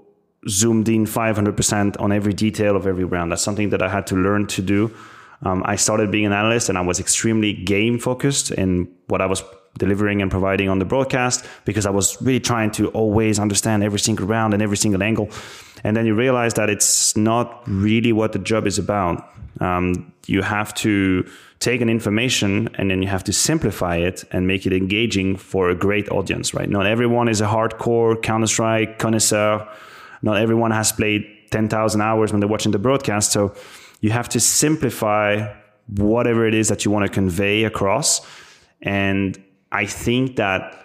[0.50, 3.32] zoomed in 500% on every detail of every round.
[3.32, 4.92] That's something that I had to learn to do.
[5.44, 9.26] Um, I started being an analyst and I was extremely game focused in what I
[9.26, 9.44] was
[9.78, 14.00] delivering and providing on the broadcast because I was really trying to always understand every
[14.00, 15.30] single round and every single angle.
[15.84, 19.28] And then you realize that it's not really what the job is about.
[19.60, 21.30] Um, you have to
[21.64, 25.70] take an information and then you have to simplify it and make it engaging for
[25.70, 26.70] a great audience, right?
[26.70, 29.68] Not everyone is a hardcore Counter Strike connoisseur.
[30.22, 33.32] Not everyone has played 10,000 hours when they're watching the broadcast.
[33.32, 33.54] So
[34.02, 35.54] you have to simplify
[35.88, 38.26] whatever it is that you want to convey across.
[38.82, 40.84] And I think that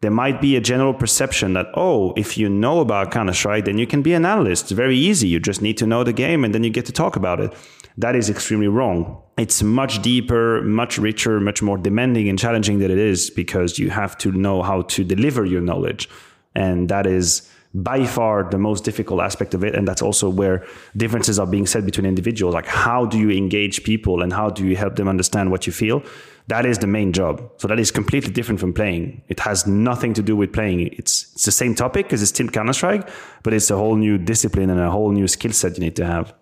[0.00, 3.76] there might be a general perception that, oh, if you know about Counter Strike, then
[3.76, 4.64] you can be an analyst.
[4.64, 5.28] It's very easy.
[5.28, 7.52] You just need to know the game and then you get to talk about it.
[8.00, 9.20] That is extremely wrong.
[9.36, 13.90] It's much deeper, much richer, much more demanding and challenging than it is because you
[13.90, 16.08] have to know how to deliver your knowledge.
[16.54, 19.74] And that is by far the most difficult aspect of it.
[19.74, 20.64] And that's also where
[20.96, 22.54] differences are being said between individuals.
[22.54, 25.72] Like, how do you engage people and how do you help them understand what you
[25.72, 26.02] feel?
[26.46, 27.52] That is the main job.
[27.58, 29.22] So that is completely different from playing.
[29.28, 30.80] It has nothing to do with playing.
[30.80, 33.08] It's it's the same topic because it's still Counter Strike,
[33.42, 36.06] but it's a whole new discipline and a whole new skill set you need to
[36.06, 36.34] have.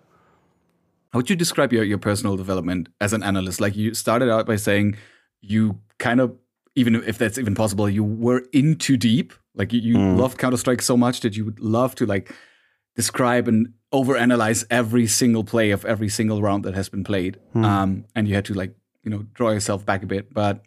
[1.11, 3.59] How would you describe your, your personal development as an analyst?
[3.59, 4.95] Like you started out by saying
[5.41, 6.35] you kind of,
[6.75, 9.33] even if that's even possible, you were in too deep.
[9.55, 10.17] Like you, you mm.
[10.17, 12.33] loved Counter Strike so much that you would love to like
[12.95, 17.39] describe and overanalyze every single play of every single round that has been played.
[17.55, 17.65] Mm.
[17.65, 20.33] Um, and you had to like you know draw yourself back a bit.
[20.33, 20.63] But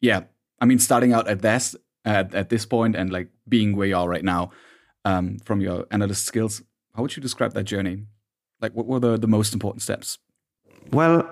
[0.00, 0.22] yeah,
[0.60, 3.96] I mean, starting out at this at, at this point and like being where you
[3.96, 4.50] are right now
[5.04, 6.62] um, from your analyst skills,
[6.94, 8.04] how would you describe that journey?
[8.60, 10.18] Like, what were the, the most important steps?
[10.92, 11.28] Well,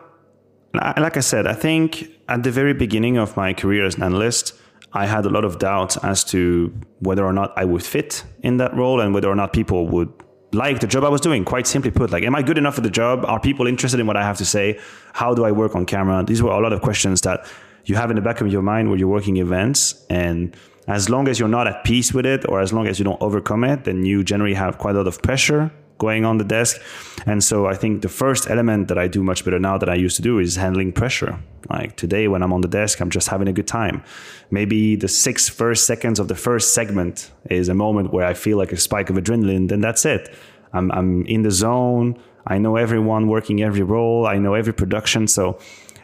[0.74, 4.54] like I said, I think at the very beginning of my career as an analyst,
[4.92, 8.56] I had a lot of doubt as to whether or not I would fit in
[8.58, 10.12] that role and whether or not people would
[10.52, 11.44] like the job I was doing.
[11.44, 13.24] Quite simply put, like, am I good enough for the job?
[13.26, 14.78] Are people interested in what I have to say?
[15.12, 16.24] How do I work on camera?
[16.24, 17.46] These were a lot of questions that
[17.84, 20.06] you have in the back of your mind when you're working events.
[20.08, 23.04] And as long as you're not at peace with it, or as long as you
[23.04, 26.44] don't overcome it, then you generally have quite a lot of pressure going on the
[26.44, 26.80] desk.
[27.26, 29.94] And so I think the first element that I do much better now than I
[29.94, 31.38] used to do is handling pressure.
[31.68, 34.02] Like today, when I'm on the desk, I'm just having a good time.
[34.50, 38.56] Maybe the six first seconds of the first segment is a moment where I feel
[38.56, 40.34] like a spike of adrenaline, then that's it.
[40.72, 42.18] I'm, I'm in the zone.
[42.46, 44.26] I know everyone working every role.
[44.26, 45.26] I know every production.
[45.28, 45.58] So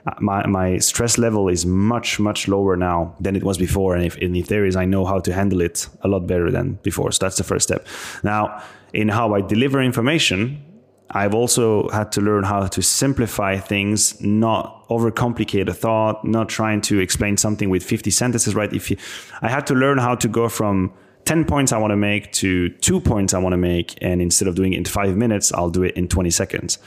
[0.07, 3.95] uh, my, my stress level is much, much lower now than it was before.
[3.95, 6.51] And if, and if there is, I know how to handle it a lot better
[6.51, 7.13] than before.
[7.13, 7.87] So that's the first step.
[8.23, 8.63] Now,
[8.95, 10.63] in how I deliver information,
[11.11, 16.81] I've also had to learn how to simplify things, not overcomplicate a thought, not trying
[16.83, 18.73] to explain something with 50 sentences, right?
[18.73, 18.97] If you,
[19.43, 20.93] I had to learn how to go from
[21.25, 23.97] 10 points I want to make to two points I want to make.
[24.01, 26.79] And instead of doing it in five minutes, I'll do it in 20 seconds.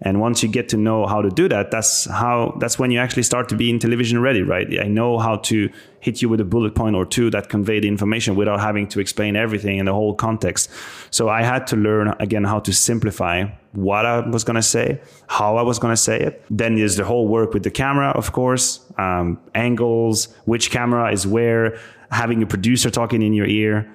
[0.00, 2.98] And once you get to know how to do that, that's how that's when you
[2.98, 4.66] actually start to be in television ready, right?
[4.80, 7.88] I know how to hit you with a bullet point or two that convey the
[7.88, 10.70] information without having to explain everything in the whole context.
[11.10, 15.00] So I had to learn again how to simplify what I was going to say,
[15.26, 16.44] how I was going to say it.
[16.50, 21.26] Then there's the whole work with the camera, of course, um, angles, which camera is
[21.26, 21.78] where,
[22.10, 23.90] having a producer talking in your ear.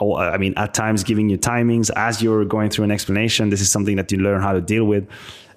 [0.00, 3.50] I mean, at times giving you timings as you're going through an explanation.
[3.50, 5.08] This is something that you learn how to deal with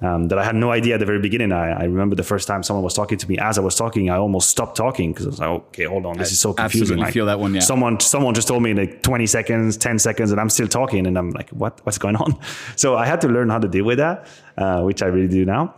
[0.01, 1.51] um, that I had no idea at the very beginning.
[1.51, 4.09] I, I, remember the first time someone was talking to me as I was talking,
[4.09, 6.81] I almost stopped talking because I was like, okay, hold on, this is so confusing.
[6.81, 7.55] Absolutely like, feel that one.
[7.55, 7.61] Yeah.
[7.61, 11.17] Someone, someone just told me like 20 seconds, 10 seconds, and I'm still talking, and
[11.17, 12.39] I'm like, what, what's going on?
[12.75, 15.45] So I had to learn how to deal with that, uh, which I really do
[15.45, 15.73] now.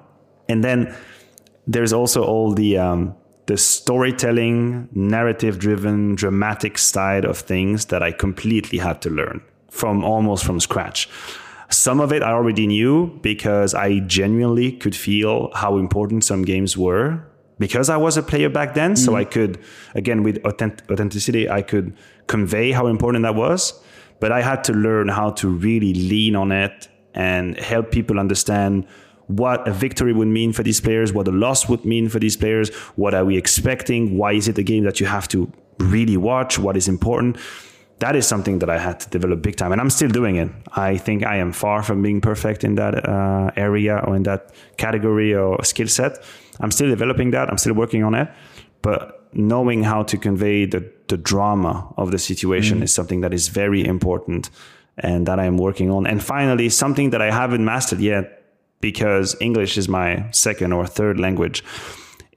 [0.50, 0.96] And then
[1.66, 3.16] there's also all the um,
[3.50, 10.04] the storytelling, narrative driven, dramatic side of things that I completely had to learn from
[10.04, 11.10] almost from scratch.
[11.72, 16.78] Some of it I already knew because I genuinely could feel how important some games
[16.78, 17.26] were
[17.58, 18.94] because I was a player back then.
[18.94, 18.98] Mm.
[19.00, 19.58] So I could,
[19.96, 23.74] again, with authentic- authenticity, I could convey how important that was.
[24.20, 28.86] But I had to learn how to really lean on it and help people understand
[29.30, 32.36] what a victory would mean for these players, what a loss would mean for these
[32.36, 36.18] players, what are we expecting, why is it a game that you have to really
[36.18, 37.38] watch, what is important
[38.00, 40.50] that is something that I had to develop big time, and I'm still doing it.
[40.76, 44.54] I think I am far from being perfect in that uh, area or in that
[44.78, 46.24] category or skill set.
[46.60, 47.50] I'm still developing that.
[47.50, 48.30] I'm still working on it,
[48.82, 52.84] but knowing how to convey the the drama of the situation mm.
[52.84, 54.50] is something that is very important,
[54.98, 56.08] and that I am working on.
[56.08, 58.39] And finally, something that I haven't mastered yet
[58.82, 61.64] because English is my second or third language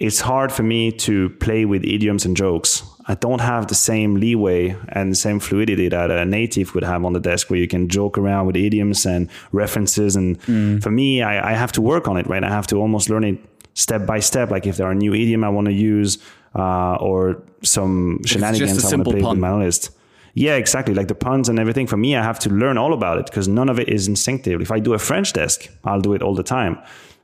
[0.02, 2.82] it's hard for me to play with idioms and jokes.
[3.06, 7.04] I don't have the same leeway and the same fluidity that a native would have
[7.04, 10.16] on the desk where you can joke around with idioms and references.
[10.16, 10.82] And mm.
[10.82, 12.42] for me, I, I, have to work on it, right?
[12.42, 13.38] I have to almost learn it
[13.74, 14.50] step by step.
[14.50, 16.18] Like if there are new idiom I want to use
[16.56, 19.30] uh, or some shenanigans I want to play pun.
[19.30, 19.90] with my list.
[20.34, 20.94] Yeah, exactly.
[20.94, 21.86] Like the puns and everything.
[21.86, 24.60] For me, I have to learn all about it because none of it is instinctive.
[24.60, 26.78] If I do a French desk, I'll do it all the time.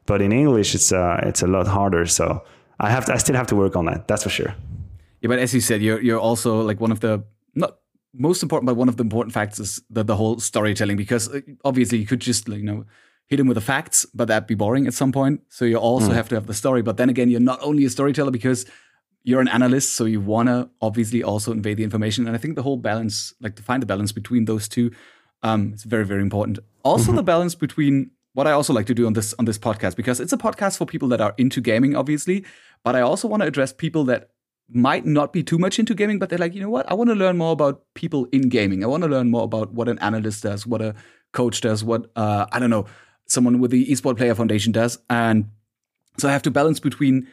[0.06, 2.06] But in English, it's uh, it's a lot harder.
[2.06, 2.42] So
[2.80, 4.08] I have to, I still have to work on that.
[4.08, 4.54] That's for sure.
[5.20, 7.78] Yeah, but as you said, you're you're also like one of the not
[8.12, 11.40] most important, but one of the important facts is the the whole storytelling because uh,
[11.64, 12.84] obviously you could just you know
[13.26, 15.42] hit him with the facts, but that'd be boring at some point.
[15.48, 16.14] So you also mm.
[16.14, 16.82] have to have the story.
[16.82, 18.64] But then again, you're not only a storyteller because
[19.24, 22.26] you're an analyst, so you wanna obviously also invade the information.
[22.26, 24.90] And I think the whole balance, like to find the balance between those two,
[25.42, 26.58] um, it's very very important.
[26.82, 27.16] Also, mm-hmm.
[27.16, 30.20] the balance between what I also like to do on this on this podcast because
[30.20, 32.44] it's a podcast for people that are into gaming, obviously,
[32.84, 34.30] but I also want to address people that
[34.70, 36.90] might not be too much into gaming, but they're like, you know what?
[36.90, 38.84] I want to learn more about people in gaming.
[38.84, 40.94] I want to learn more about what an analyst does, what a
[41.32, 42.86] coach does, what uh, I don't know,
[43.26, 45.46] someone with the Esport Player Foundation does, and
[46.18, 47.28] so I have to balance between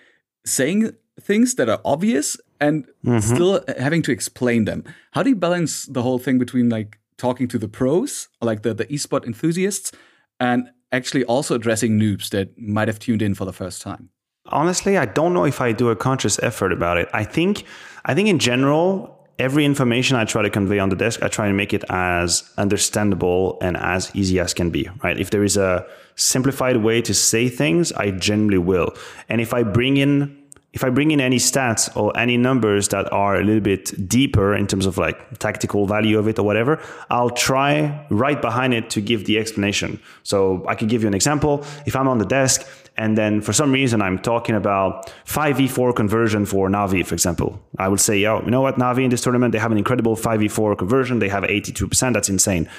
[0.45, 3.19] saying things that are obvious and mm-hmm.
[3.19, 4.83] still having to explain them.
[5.11, 8.73] How do you balance the whole thing between like talking to the pros, like the
[8.73, 9.91] the esport enthusiasts,
[10.39, 14.09] and actually also addressing noobs that might have tuned in for the first time?
[14.47, 17.09] honestly, I don't know if I do a conscious effort about it.
[17.13, 17.65] I think,
[18.05, 21.47] I think in general, every information I try to convey on the desk, I try
[21.47, 25.19] to make it as understandable and as easy as can be, right?
[25.19, 28.95] If there is a simplified way to say things, I generally will.
[29.27, 30.44] And if I bring in
[30.75, 34.53] if I bring in any stats or any numbers that are a little bit deeper
[34.53, 38.89] in terms of like tactical value of it or whatever, I'll try right behind it
[38.91, 40.01] to give the explanation.
[40.23, 41.63] So I could give you an example.
[41.85, 46.45] If I'm on the desk and then for some reason I'm talking about 5v4 conversion
[46.45, 49.53] for Navi, for example, I would say, oh, you know what, Navi in this tournament,
[49.53, 51.19] they have an incredible 5v4 conversion.
[51.19, 52.13] They have 82%.
[52.13, 52.69] That's insane.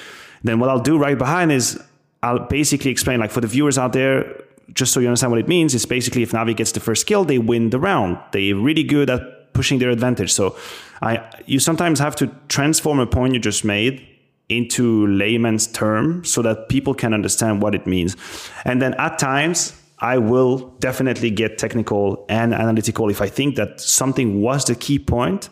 [0.45, 1.81] Then what I'll do right behind is
[2.23, 5.49] I'll basically explain, like for the viewers out there, just so you understand what it
[5.49, 8.19] means, it's basically if Navi gets the first kill, they win the round.
[8.33, 10.33] They're really good at pushing their advantage.
[10.33, 10.57] So
[11.03, 14.07] I, you sometimes have to transform a point you just made
[14.49, 18.17] into layman's term so that people can understand what it means.
[18.65, 23.81] And then at times, I will definitely get technical and analytical if I think that
[23.81, 25.49] something was the key point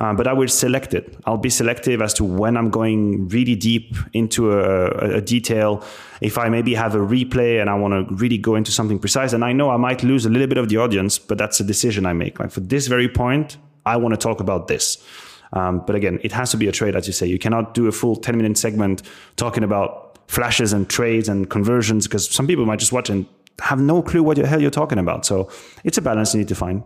[0.00, 1.14] uh, but I will select it.
[1.26, 5.84] I'll be selective as to when I'm going really deep into a, a, detail.
[6.22, 9.34] If I maybe have a replay and I want to really go into something precise,
[9.34, 11.64] and I know I might lose a little bit of the audience, but that's a
[11.64, 12.40] decision I make.
[12.40, 15.04] Like for this very point, I want to talk about this.
[15.52, 17.26] Um, but again, it has to be a trade, as you say.
[17.26, 19.02] You cannot do a full 10 minute segment
[19.36, 23.26] talking about flashes and trades and conversions because some people might just watch and
[23.60, 25.26] have no clue what the hell you're talking about.
[25.26, 25.50] So
[25.84, 26.84] it's a balance you need to find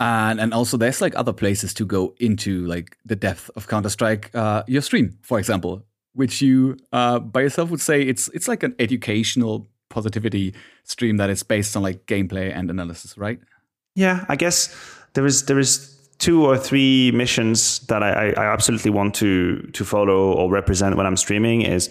[0.00, 3.88] and and also there's like other places to go into like the depth of Counter
[3.88, 4.30] Strike.
[4.34, 8.62] Uh, your stream, for example, which you uh, by yourself would say it's it's like
[8.62, 13.38] an educational positivity stream that is based on like gameplay and analysis, right?
[13.94, 14.74] Yeah, I guess
[15.14, 19.84] there is there is two or three missions that I, I absolutely want to to
[19.84, 21.62] follow or represent when I'm streaming.
[21.62, 21.90] Is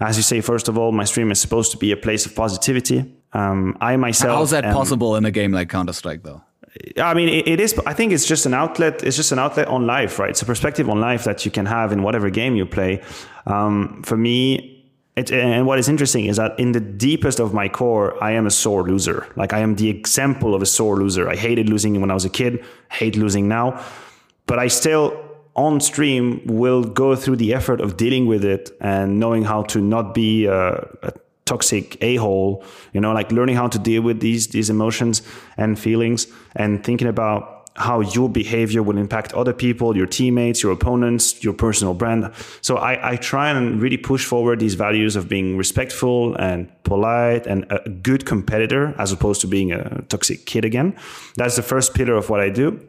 [0.00, 2.34] as you say, first of all, my stream is supposed to be a place of
[2.34, 3.14] positivity.
[3.32, 4.38] Um, I myself.
[4.38, 6.42] How's that am, possible in a game like Counter Strike, though?
[6.96, 7.78] I mean, it, it is.
[7.86, 9.02] I think it's just an outlet.
[9.04, 10.30] It's just an outlet on life, right?
[10.30, 13.02] It's a perspective on life that you can have in whatever game you play.
[13.46, 14.74] Um, for me,
[15.16, 18.46] it, and what is interesting is that in the deepest of my core, I am
[18.46, 19.26] a sore loser.
[19.36, 21.28] Like I am the example of a sore loser.
[21.28, 22.64] I hated losing when I was a kid.
[22.90, 23.80] Hate losing now,
[24.46, 25.20] but I still
[25.54, 29.80] on stream will go through the effort of dealing with it and knowing how to
[29.80, 30.88] not be a
[31.44, 35.22] toxic a-hole you know like learning how to deal with these these emotions
[35.56, 36.26] and feelings
[36.56, 41.52] and thinking about how your behavior will impact other people your teammates your opponents your
[41.52, 42.30] personal brand.
[42.60, 47.46] So i, I try and really push forward these values of being respectful and polite
[47.46, 50.96] and a good competitor as opposed to being a toxic kid again.
[51.36, 52.88] That's the first pillar of what i do.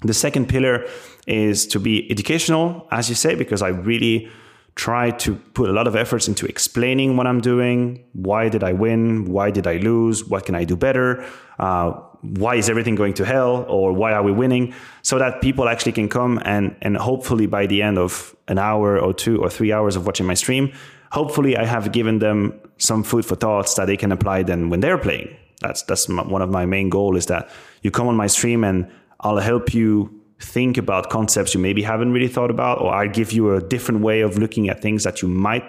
[0.00, 0.84] The second pillar
[1.26, 4.28] is to be educational as you say because i really
[4.78, 8.04] try to put a lot of efforts into explaining what I'm doing.
[8.12, 9.24] Why did I win?
[9.24, 10.24] Why did I lose?
[10.24, 11.26] What can I do better?
[11.58, 13.66] Uh, why is everything going to hell?
[13.68, 14.72] Or why are we winning?
[15.02, 18.96] So that people actually can come and, and hopefully by the end of an hour
[19.00, 20.72] or two or three hours of watching my stream,
[21.10, 24.78] hopefully I have given them some food for thoughts that they can apply then when
[24.78, 25.36] they're playing.
[25.60, 27.50] That's, that's one of my main goal is that
[27.82, 28.88] you come on my stream and
[29.20, 33.32] I'll help you think about concepts you maybe haven't really thought about, or I'll give
[33.32, 35.64] you a different way of looking at things that you might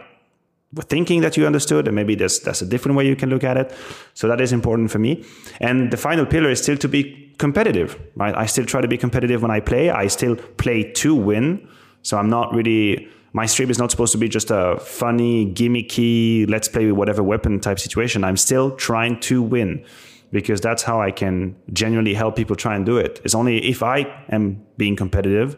[0.73, 3.43] were thinking that you understood, and maybe there's that's a different way you can look
[3.43, 3.73] at it.
[4.13, 5.25] So that is important for me.
[5.59, 8.35] And the final pillar is still to be competitive, right?
[8.35, 9.89] I still try to be competitive when I play.
[9.89, 11.67] I still play to win.
[12.03, 16.49] So I'm not really my stream is not supposed to be just a funny, gimmicky,
[16.49, 18.23] let's play with whatever weapon type situation.
[18.23, 19.85] I'm still trying to win
[20.31, 23.21] because that's how I can genuinely help people try and do it.
[23.23, 25.57] It's only if I am being competitive,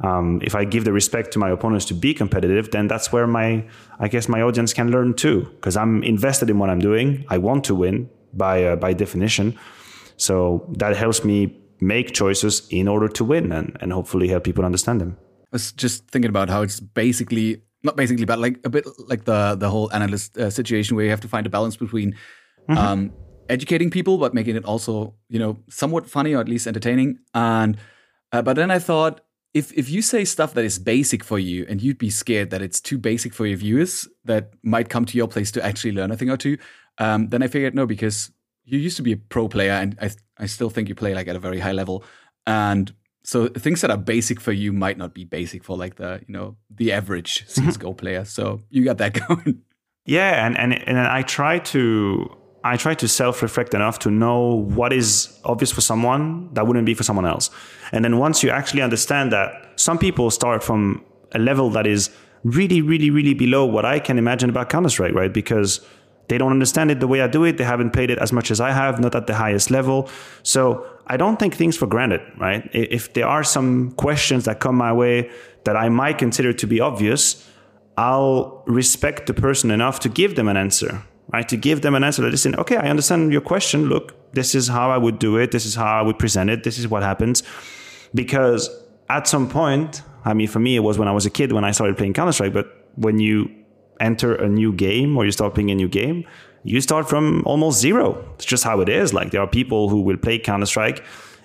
[0.00, 3.26] um, if I give the respect to my opponents to be competitive, then that's where
[3.26, 3.66] my,
[3.98, 5.48] I guess, my audience can learn too.
[5.56, 7.24] Because I'm invested in what I'm doing.
[7.28, 9.58] I want to win by uh, by definition.
[10.16, 14.64] So that helps me make choices in order to win and, and hopefully help people
[14.64, 15.18] understand them
[15.52, 19.24] I was just thinking about how it's basically not basically, but like a bit like
[19.24, 22.12] the the whole analyst uh, situation where you have to find a balance between
[22.68, 22.76] mm-hmm.
[22.76, 23.12] um,
[23.48, 27.18] educating people but making it also you know somewhat funny or at least entertaining.
[27.34, 27.76] And
[28.32, 29.20] uh, but then I thought
[29.54, 32.62] if if you say stuff that is basic for you and you'd be scared that
[32.62, 36.10] it's too basic for your viewers that might come to your place to actually learn
[36.10, 36.58] a thing or two,
[36.98, 38.30] um, then I figured no because
[38.64, 41.28] you used to be a pro player and I I still think you play like
[41.28, 42.04] at a very high level
[42.46, 42.92] and
[43.26, 46.32] so things that are basic for you might not be basic for like the you
[46.32, 47.44] know the average.
[47.48, 48.24] CS:GO player.
[48.24, 49.62] So you got that going.
[50.06, 52.30] Yeah, and and and I try to
[52.66, 56.86] I try to self reflect enough to know what is obvious for someone that wouldn't
[56.86, 57.50] be for someone else.
[57.92, 62.10] And then once you actually understand that some people start from a level that is
[62.42, 65.32] really, really, really below what I can imagine about Counter Strike, right?
[65.32, 65.80] Because
[66.28, 67.56] they don't understand it the way I do it.
[67.56, 70.08] They haven't played it as much as I have, not at the highest level.
[70.42, 72.68] So I don't take things for granted, right?
[72.72, 75.30] If there are some questions that come my way
[75.64, 77.48] that I might consider to be obvious,
[77.96, 81.48] I'll respect the person enough to give them an answer, right?
[81.48, 83.88] To give them an answer is, okay, I understand your question.
[83.88, 85.50] Look, this is how I would do it.
[85.50, 86.64] This is how I would present it.
[86.64, 87.42] This is what happens.
[88.14, 88.70] Because
[89.08, 91.64] at some point, I mean, for me, it was when I was a kid when
[91.64, 92.66] I started playing Counter Strike, but
[92.96, 93.50] when you
[94.00, 96.24] enter a new game or you start playing a new game,
[96.64, 98.24] you start from almost zero.
[98.34, 99.14] It's just how it is.
[99.14, 101.04] Like there are people who will play Counter Strike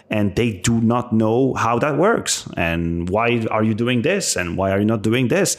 [0.09, 4.57] and they do not know how that works and why are you doing this and
[4.57, 5.57] why are you not doing this.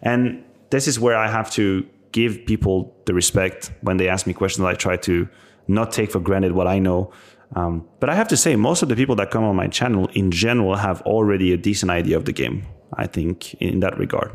[0.00, 4.32] And this is where I have to give people the respect when they ask me
[4.32, 4.64] questions.
[4.64, 5.28] I try to
[5.68, 7.12] not take for granted what I know.
[7.56, 10.08] Um, but I have to say, most of the people that come on my channel
[10.14, 12.64] in general have already a decent idea of the game.
[12.94, 14.32] I think in that regard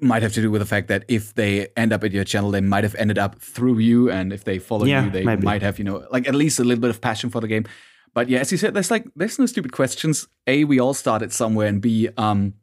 [0.00, 2.50] might have to do with the fact that if they end up at your channel,
[2.50, 5.44] they might have ended up through you, and if they follow yeah, you, they maybe.
[5.44, 7.64] might have you know like at least a little bit of passion for the game.
[8.12, 10.28] But yeah, as you said, there's like there's no stupid questions.
[10.46, 12.54] A, we all started somewhere, and B, um,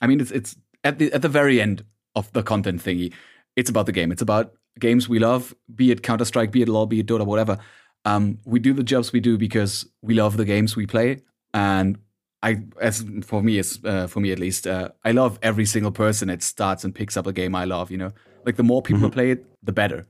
[0.00, 1.84] I mean it's it's at the at the very end
[2.14, 3.12] of the content thingy,
[3.60, 4.10] it's about the game.
[4.10, 7.26] It's about games we love, be it Counter Strike, be it LoL, be it Dota,
[7.26, 7.58] whatever.
[8.06, 11.18] Um, we do the jobs we do because we love the games we play,
[11.52, 11.98] and
[12.42, 15.92] I as for me as uh, for me at least, uh, I love every single
[15.92, 17.90] person that starts and picks up a game I love.
[17.90, 18.12] You know,
[18.46, 19.18] like the more people mm-hmm.
[19.18, 20.06] play it, the better.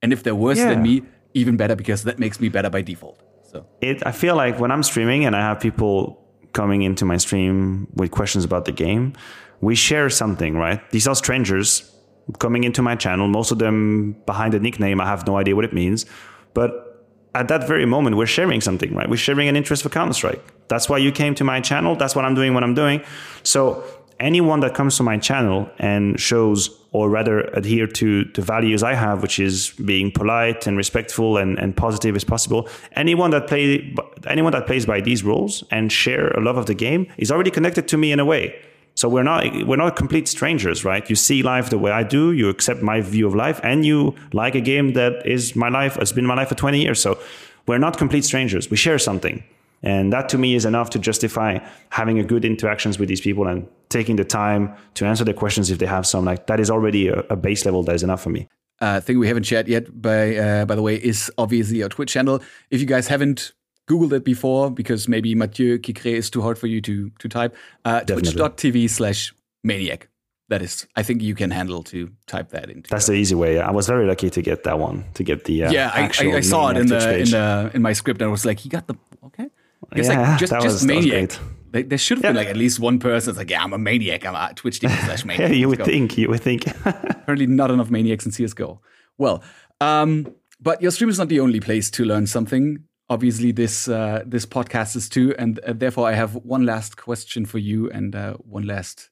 [0.00, 0.70] And if they're worse yeah.
[0.70, 1.02] than me,
[1.34, 3.20] even better because that makes me better by default.
[3.52, 6.22] So it, I feel like when I'm streaming and I have people
[6.52, 9.12] coming into my stream with questions about the game,
[9.60, 10.80] we share something, right?
[10.90, 11.92] These are strangers
[12.38, 13.28] coming into my channel.
[13.28, 16.06] Most of them behind a nickname, I have no idea what it means,
[16.54, 16.86] but
[17.34, 19.08] at that very moment, we're sharing something, right?
[19.08, 20.42] We're sharing an interest for Counter Strike.
[20.68, 21.94] That's why you came to my channel.
[21.94, 22.54] That's what I'm doing.
[22.54, 23.02] What I'm doing.
[23.42, 23.84] So
[24.18, 28.94] anyone that comes to my channel and shows, or rather adhere to the values I
[28.94, 33.94] have, which is being polite and respectful and, and positive as possible, anyone that play
[34.26, 37.50] anyone that plays by these rules and share a love of the game is already
[37.50, 38.54] connected to me in a way.
[38.96, 41.08] So we're not we're not complete strangers, right?
[41.08, 44.14] You see life the way I do, you accept my view of life, and you
[44.32, 47.00] like a game that is my life, has been my life for 20 years.
[47.00, 47.18] So
[47.66, 48.70] we're not complete strangers.
[48.70, 49.44] We share something.
[49.82, 51.58] And that to me is enough to justify
[51.90, 55.70] having a good interactions with these people and taking the time to answer their questions
[55.70, 56.24] if they have some.
[56.24, 58.48] Like that is already a, a base level that is enough for me.
[58.80, 62.12] Uh, thing we haven't shared yet, by uh, by the way, is obviously our Twitch
[62.12, 62.42] channel.
[62.70, 63.52] If you guys haven't
[63.88, 67.54] Googled it before because maybe Mathieu Quiquerez is too hard for you to to type.
[67.84, 70.08] Uh, Twitch.tv slash maniac.
[70.48, 72.88] That is, I think you can handle to type that into.
[72.88, 73.58] That's the easy way.
[73.58, 75.90] I was very lucky to get that one to get the uh, yeah.
[75.92, 77.28] I, I, I saw it in the page.
[77.28, 79.50] in the in my script and I was like, he got the okay.
[79.92, 81.36] It's yeah, like just that just was, maniac.
[81.72, 82.30] Like, there should have yeah.
[82.30, 84.24] been like at least one person that's like, yeah, I'm a maniac.
[84.24, 85.50] I'm at Twitch TV slash maniac.
[85.50, 86.16] yeah, you would think.
[86.16, 86.66] You would think.
[86.84, 88.80] Apparently, not enough maniacs in CS:GO.
[89.18, 89.42] Well,
[89.80, 94.22] um, but your stream is not the only place to learn something obviously this uh,
[94.26, 98.14] this podcast is too, and uh, therefore I have one last question for you and
[98.14, 99.10] uh, one last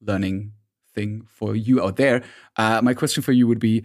[0.00, 0.52] learning
[0.94, 2.22] thing for you out there.
[2.56, 3.84] Uh, my question for you would be,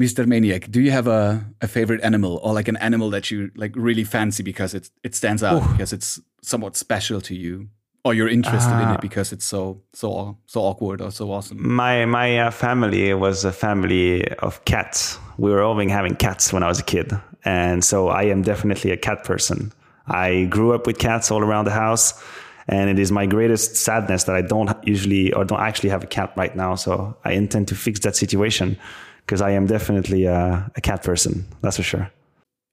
[0.00, 0.26] Mr.
[0.26, 3.72] Maniac, do you have a, a favorite animal or like an animal that you like
[3.76, 5.72] really fancy because it it stands out Ooh.
[5.72, 7.68] because it's somewhat special to you?
[8.06, 8.98] Or you're interested in it ah.
[9.00, 11.56] because it's so so so awkward or so awesome.
[11.74, 15.18] My my uh, family was a family of cats.
[15.38, 17.12] We were always having cats when I was a kid,
[17.44, 19.72] and so I am definitely a cat person.
[20.06, 22.22] I grew up with cats all around the house,
[22.68, 26.06] and it is my greatest sadness that I don't usually or don't actually have a
[26.06, 26.74] cat right now.
[26.74, 28.78] So I intend to fix that situation
[29.20, 31.46] because I am definitely a, a, cat person.
[31.62, 32.10] That's for sure.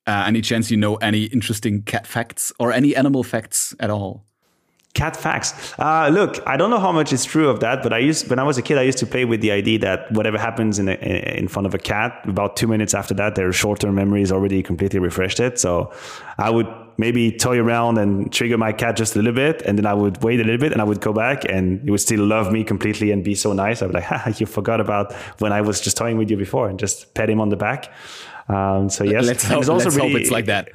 [0.08, 4.26] Uh, any chance you know any interesting cat facts or any animal facts at all?
[4.94, 5.74] Cat facts.
[5.80, 8.40] Uh, look, I don't know how much is true of that, but I used when
[8.40, 10.90] I was a kid, I used to play with the idea that whatever happens in
[10.90, 14.32] a, in front of a cat, about two minutes after that, their short-term memory is
[14.32, 15.40] already completely refreshed.
[15.40, 15.94] It so
[16.38, 16.68] I would
[16.98, 20.22] maybe toy around and trigger my cat just a little bit, and then I would
[20.24, 22.64] wait a little bit, and I would go back, and it would still love me
[22.64, 23.82] completely and be so nice.
[23.82, 26.70] I'd be like, "Ha, you forgot about when I was just toying with you before,"
[26.70, 27.92] and just pet him on the back.
[28.50, 30.70] Um, so yes, let's, hope, let's really, hope it's like that.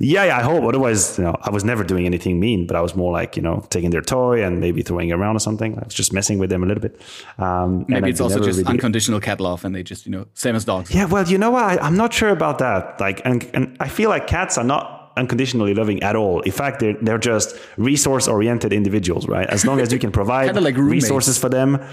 [0.00, 0.64] Yeah, yeah, I hope.
[0.64, 3.42] Otherwise, you know, I was never doing anything mean, but I was more like, you
[3.42, 5.78] know, taking their toy and maybe throwing it around or something.
[5.78, 7.00] I was just messing with them a little bit.
[7.38, 10.56] Um, maybe it's also just really unconditional cat love and they just, you know, same
[10.56, 10.94] as dogs.
[10.94, 11.64] Yeah, well, you know what?
[11.64, 13.00] I, am not sure about that.
[13.00, 16.40] Like, and, and I feel like cats are not unconditionally loving at all.
[16.42, 19.48] In fact, they're, they're just resource oriented individuals, right?
[19.48, 21.84] As long as you can provide like resources for them.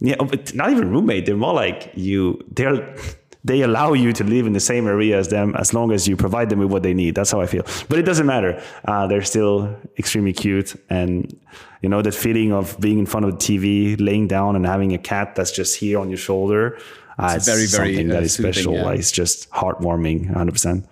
[0.00, 1.24] Yeah, but not even roommate.
[1.24, 2.96] They're more like you, they're,
[3.44, 6.16] they allow you to live in the same area as them as long as you
[6.16, 7.14] provide them with what they need.
[7.14, 7.62] That's how I feel.
[7.88, 8.60] But it doesn't matter.
[8.86, 10.74] Uh, they're still extremely cute.
[10.88, 11.38] And,
[11.82, 14.94] you know, that feeling of being in front of the TV, laying down and having
[14.94, 16.78] a cat that's just here on your shoulder.
[17.18, 18.74] Uh, it's, very, very something uh, that is special.
[18.74, 18.90] Yeah.
[18.92, 20.86] It's just heartwarming, 100%.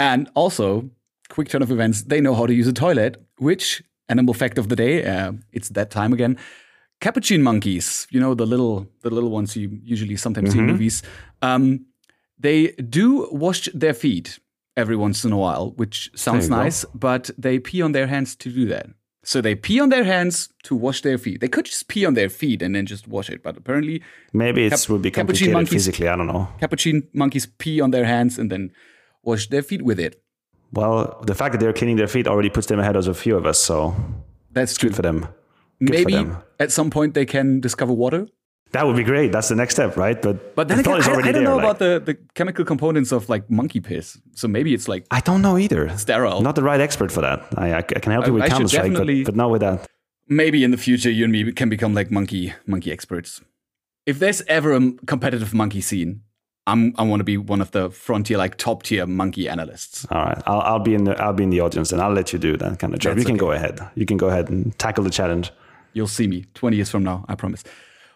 [0.00, 0.90] And also,
[1.28, 4.68] quick turn of events, they know how to use a toilet, which, animal fact of
[4.68, 6.36] the day, uh, it's that time again
[7.00, 10.52] capuchin monkeys, you know, the little the little ones you usually sometimes mm-hmm.
[10.52, 10.72] see in mm-hmm.
[10.72, 11.02] movies,
[11.42, 11.86] um,
[12.38, 14.38] they do wash their feet
[14.76, 16.90] every once in a while, which sounds nice, go.
[16.94, 18.86] but they pee on their hands to do that.
[19.24, 21.40] So they pee on their hands to wash their feet.
[21.40, 24.66] They could just pee on their feet and then just wash it, but apparently maybe
[24.66, 26.06] it cap- would be complicated monkeys, physically.
[26.06, 26.48] I don't know.
[26.60, 28.70] Capuchin monkeys pee on their hands and then
[29.24, 30.22] wash their feet with it.
[30.72, 33.36] Well, the fact that they're cleaning their feet already puts them ahead of a few
[33.36, 33.96] of us, so
[34.52, 35.26] that's good for them.
[35.80, 38.26] Good Maybe at some point they can discover water.
[38.72, 39.30] That would be great.
[39.30, 40.20] That's the next step, right?
[40.20, 42.64] But but then the again, I, I, don't there, know like, about the, the chemical
[42.64, 44.18] components of like monkey piss.
[44.34, 45.96] So maybe it's like I don't know either.
[45.96, 46.40] Sterile.
[46.40, 47.46] Not the right expert for that.
[47.56, 49.86] I, I can help you with Counter Strike, but, but not with that.
[50.28, 53.40] Maybe in the future you and me can become like monkey monkey experts.
[54.04, 56.22] If there's ever a competitive monkey scene,
[56.66, 60.06] I'm I want to be one of the frontier like top tier monkey analysts.
[60.10, 62.32] All right, I'll, I'll be in the I'll be in the audience and I'll let
[62.32, 63.14] you do that kind of job.
[63.14, 63.40] That's you can okay.
[63.40, 63.80] go ahead.
[63.94, 65.52] You can go ahead and tackle the challenge.
[65.96, 67.64] You'll see me 20 years from now, I promise.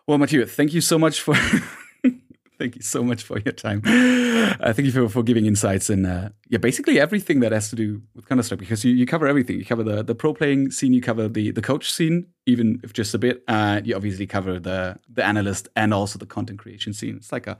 [0.07, 1.35] Well, Mathieu, thank you so much for
[2.59, 3.81] thank you so much for your time.
[3.87, 7.77] Uh, thank you for, for giving insights and uh, yeah, basically everything that has to
[7.77, 9.57] do with Counter Strike because you, you cover everything.
[9.57, 12.93] You cover the, the pro playing scene, you cover the, the coach scene, even if
[12.93, 13.43] just a bit.
[13.49, 17.17] Uh, you obviously cover the the analyst and also the content creation scene.
[17.17, 17.57] It's like a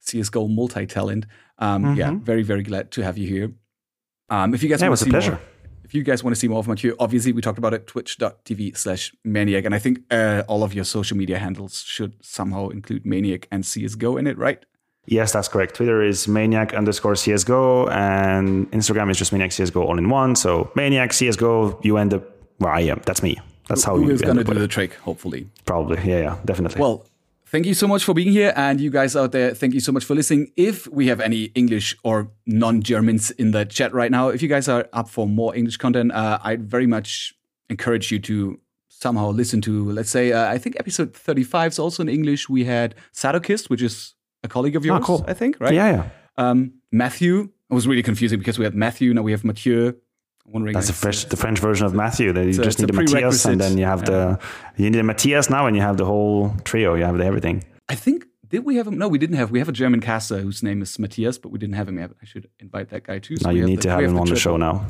[0.00, 1.24] CS:GO multi talent.
[1.58, 1.98] Um, mm-hmm.
[1.98, 3.52] Yeah, very very glad to have you here.
[4.28, 5.30] Um, if you guys yeah, want to see a pleasure.
[5.32, 5.40] More,
[5.92, 8.74] if you guys want to see more of Mathieu, obviously we talked about it, twitch.tv
[8.78, 9.66] slash maniac.
[9.66, 13.62] And I think uh, all of your social media handles should somehow include maniac and
[13.62, 14.64] CSGO in it, right?
[15.04, 15.74] Yes, that's correct.
[15.74, 20.34] Twitter is maniac underscore CSGO and Instagram is just maniac CSGO all in one.
[20.34, 22.24] So maniac CSGO, you end up
[22.56, 23.02] where I am.
[23.04, 23.38] That's me.
[23.68, 25.50] That's how Who you is going to do the trick, hopefully.
[25.66, 25.98] Probably.
[26.08, 26.80] Yeah, yeah, definitely.
[26.80, 27.06] Well,
[27.52, 28.54] Thank you so much for being here.
[28.56, 30.50] And you guys out there, thank you so much for listening.
[30.56, 34.48] If we have any English or non Germans in the chat right now, if you
[34.48, 37.34] guys are up for more English content, uh, I'd very much
[37.68, 42.02] encourage you to somehow listen to, let's say, uh, I think episode 35 is also
[42.02, 42.48] in English.
[42.48, 45.24] We had Sadokist, which is a colleague of ah, yours, oh, cool.
[45.28, 45.74] I think, right?
[45.74, 46.08] Yeah, yeah.
[46.38, 49.92] Um, Matthew, it was really confusing because we had Matthew, now we have Mathieu.
[50.44, 52.32] Wondering That's the French, the French version of Matthew.
[52.32, 54.04] That you just need a Matthias, and then you have yeah.
[54.04, 54.40] the
[54.76, 56.94] you need a Matthias now, and you have the whole trio.
[56.94, 57.64] You have the everything.
[57.88, 58.98] I think did we have him?
[58.98, 59.50] No, we didn't have.
[59.50, 62.10] We have a German caster whose name is Matthias, but we didn't have him yet.
[62.20, 63.38] I should invite that guy too.
[63.38, 64.84] So now you need the, to have him have on the show now.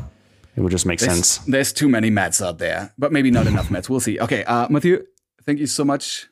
[0.57, 1.39] It would just make there's, sense.
[1.47, 3.89] There's too many Mats out there, but maybe not enough Mats.
[3.89, 4.19] We'll see.
[4.19, 5.07] Okay, uh, Mathieu,
[5.45, 6.29] thank you so much.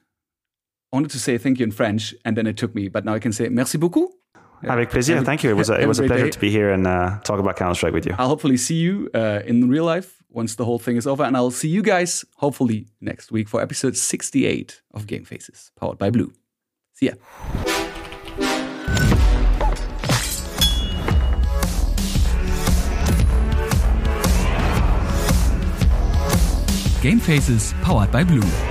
[0.93, 3.15] I wanted to say thank you in French, and then it took me, but now
[3.15, 4.11] I can say merci beaucoup.
[4.69, 5.23] Avec plaisir.
[5.25, 5.51] Thank you.
[5.51, 6.31] It was a, it was a pleasure day.
[6.31, 8.15] to be here and uh, talk about Counter Strike with you.
[8.19, 11.37] I'll hopefully see you uh, in real life once the whole thing is over, and
[11.37, 16.11] I'll see you guys hopefully next week for episode 68 of Game Faces, powered by
[16.11, 16.33] Blue.
[16.93, 17.15] See ya.
[27.01, 28.70] Game Faces powered by Blue.